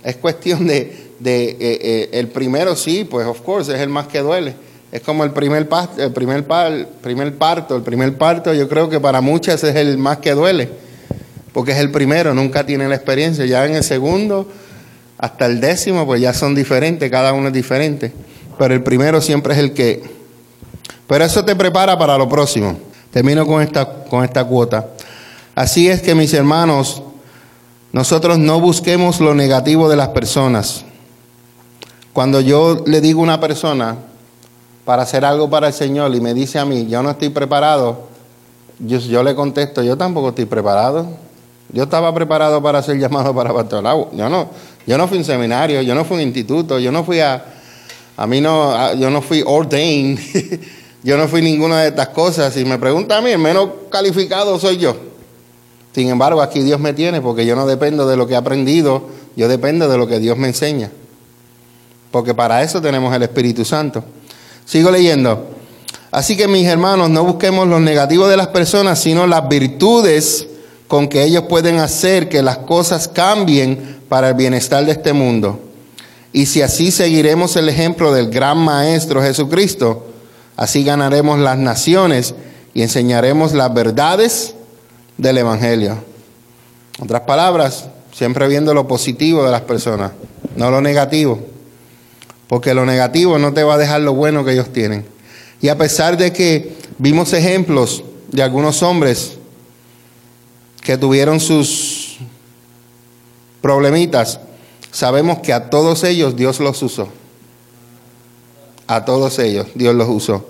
Es 0.03 0.17
cuestión 0.17 0.67
de, 0.67 1.13
de 1.17 1.45
eh, 1.45 1.57
eh, 1.61 2.09
el 2.11 2.27
primero 2.27 2.75
sí, 2.75 3.07
pues 3.09 3.25
of 3.25 3.39
course, 3.39 3.73
es 3.73 3.79
el 3.79 3.87
más 3.87 4.07
que 4.07 4.19
duele. 4.19 4.53
Es 4.91 4.99
como 4.99 5.23
el 5.23 5.31
primer, 5.31 5.69
el 5.97 6.11
primer, 6.11 6.45
primer 7.01 7.37
parto, 7.37 7.77
el 7.77 7.81
primer 7.81 8.17
parto 8.17 8.53
yo 8.53 8.67
creo 8.67 8.89
que 8.89 8.99
para 8.99 9.21
muchas 9.21 9.63
es 9.63 9.75
el 9.77 9.97
más 9.97 10.17
que 10.17 10.31
duele, 10.31 10.69
porque 11.53 11.71
es 11.71 11.77
el 11.77 11.89
primero, 11.89 12.33
nunca 12.33 12.65
tiene 12.65 12.89
la 12.89 12.95
experiencia. 12.95 13.45
Ya 13.45 13.65
en 13.65 13.75
el 13.75 13.83
segundo 13.85 14.45
hasta 15.17 15.45
el 15.45 15.61
décimo, 15.61 16.05
pues 16.05 16.19
ya 16.19 16.33
son 16.33 16.53
diferentes, 16.53 17.09
cada 17.09 17.31
uno 17.31 17.47
es 17.47 17.53
diferente. 17.53 18.11
Pero 18.61 18.75
el 18.75 18.83
primero 18.83 19.21
siempre 19.21 19.55
es 19.55 19.59
el 19.59 19.73
que... 19.73 20.03
Pero 21.07 21.25
eso 21.25 21.43
te 21.43 21.55
prepara 21.55 21.97
para 21.97 22.15
lo 22.15 22.29
próximo. 22.29 22.77
Termino 23.09 23.43
con 23.47 23.59
esta, 23.59 24.03
con 24.03 24.23
esta 24.23 24.45
cuota. 24.45 24.85
Así 25.55 25.89
es 25.89 26.03
que 26.03 26.13
mis 26.13 26.31
hermanos, 26.35 27.01
nosotros 27.91 28.37
no 28.37 28.59
busquemos 28.59 29.19
lo 29.19 29.33
negativo 29.33 29.89
de 29.89 29.95
las 29.95 30.09
personas. 30.09 30.85
Cuando 32.13 32.39
yo 32.39 32.83
le 32.85 33.01
digo 33.01 33.21
a 33.21 33.23
una 33.23 33.39
persona 33.39 33.97
para 34.85 35.01
hacer 35.01 35.25
algo 35.25 35.49
para 35.49 35.69
el 35.69 35.73
Señor 35.73 36.13
y 36.13 36.21
me 36.21 36.35
dice 36.35 36.59
a 36.59 36.65
mí, 36.65 36.85
yo 36.85 37.01
no 37.01 37.09
estoy 37.09 37.29
preparado, 37.29 38.09
yo, 38.77 39.23
le 39.23 39.33
contesto, 39.33 39.81
yo 39.81 39.97
tampoco 39.97 40.29
estoy 40.29 40.45
preparado. 40.45 41.07
Yo 41.73 41.85
estaba 41.85 42.13
preparado 42.13 42.61
para 42.61 42.83
ser 42.83 42.99
llamado 42.99 43.33
para 43.33 43.55
pastorado. 43.55 44.11
Yo 44.13 44.29
no, 44.29 44.49
yo 44.85 44.99
no 44.99 45.07
fui 45.07 45.17
a 45.17 45.21
un 45.21 45.25
seminario, 45.25 45.81
yo 45.81 45.95
no 45.95 46.05
fui 46.05 46.17
a 46.17 46.19
un 46.19 46.27
instituto, 46.27 46.77
yo 46.77 46.91
no 46.91 47.03
fui 47.03 47.21
a, 47.21 47.43
a 48.21 48.27
mí 48.27 48.41
no, 48.41 48.93
yo 48.95 49.09
no 49.09 49.21
fui 49.21 49.43
ordained, 49.45 50.19
yo 51.03 51.17
no 51.17 51.27
fui 51.27 51.41
ninguna 51.41 51.81
de 51.81 51.89
estas 51.89 52.09
cosas. 52.09 52.53
Si 52.53 52.65
me 52.65 52.77
pregunta 52.77 53.17
a 53.17 53.21
mí, 53.21 53.31
el 53.31 53.39
menos 53.39 53.69
calificado 53.89 54.59
soy 54.59 54.77
yo. 54.77 54.95
Sin 55.93 56.09
embargo, 56.09 56.41
aquí 56.41 56.61
Dios 56.61 56.79
me 56.79 56.93
tiene 56.93 57.21
porque 57.21 57.45
yo 57.45 57.55
no 57.55 57.65
dependo 57.65 58.07
de 58.07 58.17
lo 58.17 58.27
que 58.27 58.33
he 58.33 58.37
aprendido, 58.37 59.03
yo 59.35 59.47
dependo 59.47 59.89
de 59.89 59.97
lo 59.97 60.07
que 60.07 60.19
Dios 60.19 60.37
me 60.37 60.47
enseña 60.47 60.91
porque 62.11 62.33
para 62.33 62.61
eso 62.61 62.81
tenemos 62.81 63.15
el 63.15 63.23
Espíritu 63.23 63.65
Santo. 63.65 64.03
Sigo 64.65 64.91
leyendo. 64.91 65.47
Así 66.11 66.35
que 66.35 66.47
mis 66.47 66.67
hermanos, 66.67 67.09
no 67.09 67.23
busquemos 67.23 67.67
los 67.67 67.79
negativos 67.79 68.29
de 68.29 68.37
las 68.37 68.47
personas, 68.47 68.99
sino 68.99 69.25
las 69.25 69.47
virtudes 69.47 70.45
con 70.87 71.07
que 71.07 71.23
ellos 71.23 71.45
pueden 71.47 71.79
hacer 71.79 72.27
que 72.27 72.43
las 72.43 72.57
cosas 72.59 73.07
cambien 73.07 74.01
para 74.09 74.29
el 74.29 74.35
bienestar 74.35 74.85
de 74.85 74.91
este 74.91 75.13
mundo. 75.13 75.57
Y 76.33 76.45
si 76.45 76.61
así 76.61 76.91
seguiremos 76.91 77.55
el 77.55 77.69
ejemplo 77.69 78.13
del 78.13 78.29
gran 78.29 78.57
Maestro 78.57 79.21
Jesucristo, 79.21 80.07
así 80.55 80.83
ganaremos 80.83 81.39
las 81.39 81.57
naciones 81.57 82.35
y 82.73 82.81
enseñaremos 82.81 83.53
las 83.53 83.73
verdades 83.73 84.55
del 85.17 85.39
Evangelio. 85.39 85.97
Otras 86.99 87.21
palabras, 87.21 87.85
siempre 88.13 88.47
viendo 88.47 88.73
lo 88.73 88.87
positivo 88.87 89.43
de 89.43 89.51
las 89.51 89.61
personas, 89.61 90.11
no 90.55 90.71
lo 90.71 90.81
negativo 90.81 91.51
porque 92.51 92.73
lo 92.73 92.85
negativo 92.85 93.39
no 93.39 93.53
te 93.53 93.63
va 93.63 93.75
a 93.75 93.77
dejar 93.77 94.01
lo 94.01 94.13
bueno 94.13 94.43
que 94.43 94.51
ellos 94.51 94.73
tienen. 94.73 95.05
Y 95.61 95.69
a 95.69 95.77
pesar 95.77 96.17
de 96.17 96.33
que 96.33 96.75
vimos 96.97 97.31
ejemplos 97.31 98.03
de 98.29 98.43
algunos 98.43 98.83
hombres 98.83 99.37
que 100.81 100.97
tuvieron 100.97 101.39
sus 101.39 102.17
problemitas, 103.61 104.41
sabemos 104.91 105.39
que 105.39 105.53
a 105.53 105.69
todos 105.69 106.03
ellos 106.03 106.35
Dios 106.35 106.59
los 106.59 106.81
usó. 106.83 107.07
A 108.87 109.05
todos 109.05 109.39
ellos 109.39 109.67
Dios 109.75 109.95
los 109.95 110.09
usó. 110.09 110.45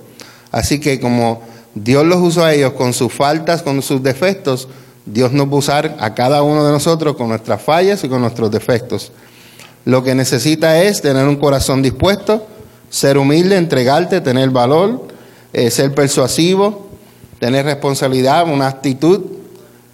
Así 0.52 0.80
que 0.80 1.00
como 1.00 1.42
Dios 1.74 2.06
los 2.06 2.20
usó 2.20 2.44
a 2.44 2.54
ellos 2.54 2.74
con 2.74 2.94
sus 2.94 3.14
faltas, 3.14 3.62
con 3.62 3.82
sus 3.82 4.04
defectos, 4.04 4.68
Dios 5.06 5.32
nos 5.32 5.48
va 5.48 5.54
a 5.54 5.56
usar 5.56 5.98
a 6.00 6.14
cada 6.14 6.44
uno 6.44 6.66
de 6.66 6.72
nosotros 6.72 7.16
con 7.16 7.30
nuestras 7.30 7.62
fallas 7.62 8.04
y 8.04 8.10
con 8.10 8.22
nuestros 8.22 8.52
defectos. 8.52 9.12
Lo 9.86 10.04
que 10.04 10.14
necesita 10.14 10.82
es 10.82 11.02
tener 11.02 11.28
un 11.28 11.38
corazón 11.38 11.82
dispuesto, 11.82 12.46
ser 12.90 13.18
humilde, 13.18 13.58
entregarte, 13.58 14.22
tener 14.22 14.50
valor, 14.50 15.08
eh, 15.54 15.72
ser 15.72 15.96
persuasivo, 15.96 16.88
tener 17.40 17.66
responsabilidad, 17.66 18.48
una 18.48 18.68
actitud, 18.68 19.22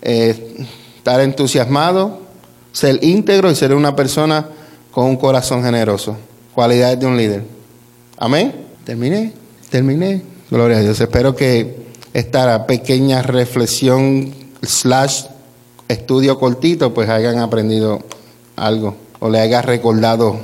eh, 0.01 0.65
estar 0.97 1.21
entusiasmado, 1.21 2.26
ser 2.71 3.03
íntegro 3.03 3.49
y 3.51 3.55
ser 3.55 3.73
una 3.73 3.95
persona 3.95 4.47
con 4.91 5.05
un 5.05 5.17
corazón 5.17 5.63
generoso. 5.63 6.17
Cualidades 6.53 6.99
de 6.99 7.05
un 7.05 7.17
líder. 7.17 7.43
Amén. 8.17 8.53
Terminé, 8.83 9.33
terminé. 9.69 10.21
Gloria 10.49 10.77
a 10.77 10.79
Dios. 10.81 10.99
Espero 10.99 11.35
que 11.35 11.87
esta 12.13 12.65
pequeña 12.65 13.21
reflexión 13.21 14.33
slash 14.61 15.25
estudio 15.87 16.39
cortito 16.39 16.93
pues 16.93 17.09
hayan 17.09 17.39
aprendido 17.39 17.99
algo 18.55 18.95
o 19.19 19.29
le 19.29 19.39
haya 19.39 19.61
recordado 19.61 20.37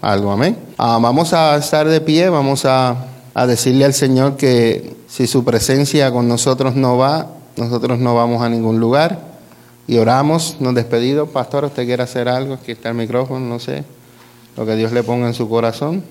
algo. 0.00 0.32
Amén. 0.32 0.56
Ah, 0.76 0.98
vamos 1.00 1.32
a 1.32 1.56
estar 1.56 1.86
de 1.88 2.00
pie, 2.00 2.28
vamos 2.28 2.64
a, 2.64 3.06
a 3.32 3.46
decirle 3.46 3.84
al 3.84 3.94
Señor 3.94 4.36
que 4.36 4.96
si 5.08 5.26
su 5.26 5.44
presencia 5.44 6.10
con 6.10 6.26
nosotros 6.26 6.74
no 6.74 6.96
va, 6.96 7.28
nosotros 7.56 7.98
no 7.98 8.14
vamos 8.14 8.42
a 8.42 8.48
ningún 8.48 8.80
lugar. 8.80 9.33
Y 9.86 9.98
oramos, 9.98 10.56
nos 10.60 10.74
despedimos. 10.74 11.28
Pastor, 11.30 11.64
¿usted 11.64 11.84
quiere 11.84 12.02
hacer 12.02 12.28
algo? 12.28 12.54
Aquí 12.54 12.72
está 12.72 12.90
el 12.90 12.94
micrófono, 12.94 13.44
no 13.44 13.58
sé. 13.58 13.84
Lo 14.56 14.64
que 14.64 14.76
Dios 14.76 14.92
le 14.92 15.02
ponga 15.02 15.26
en 15.26 15.34
su 15.34 15.48
corazón. 15.48 16.04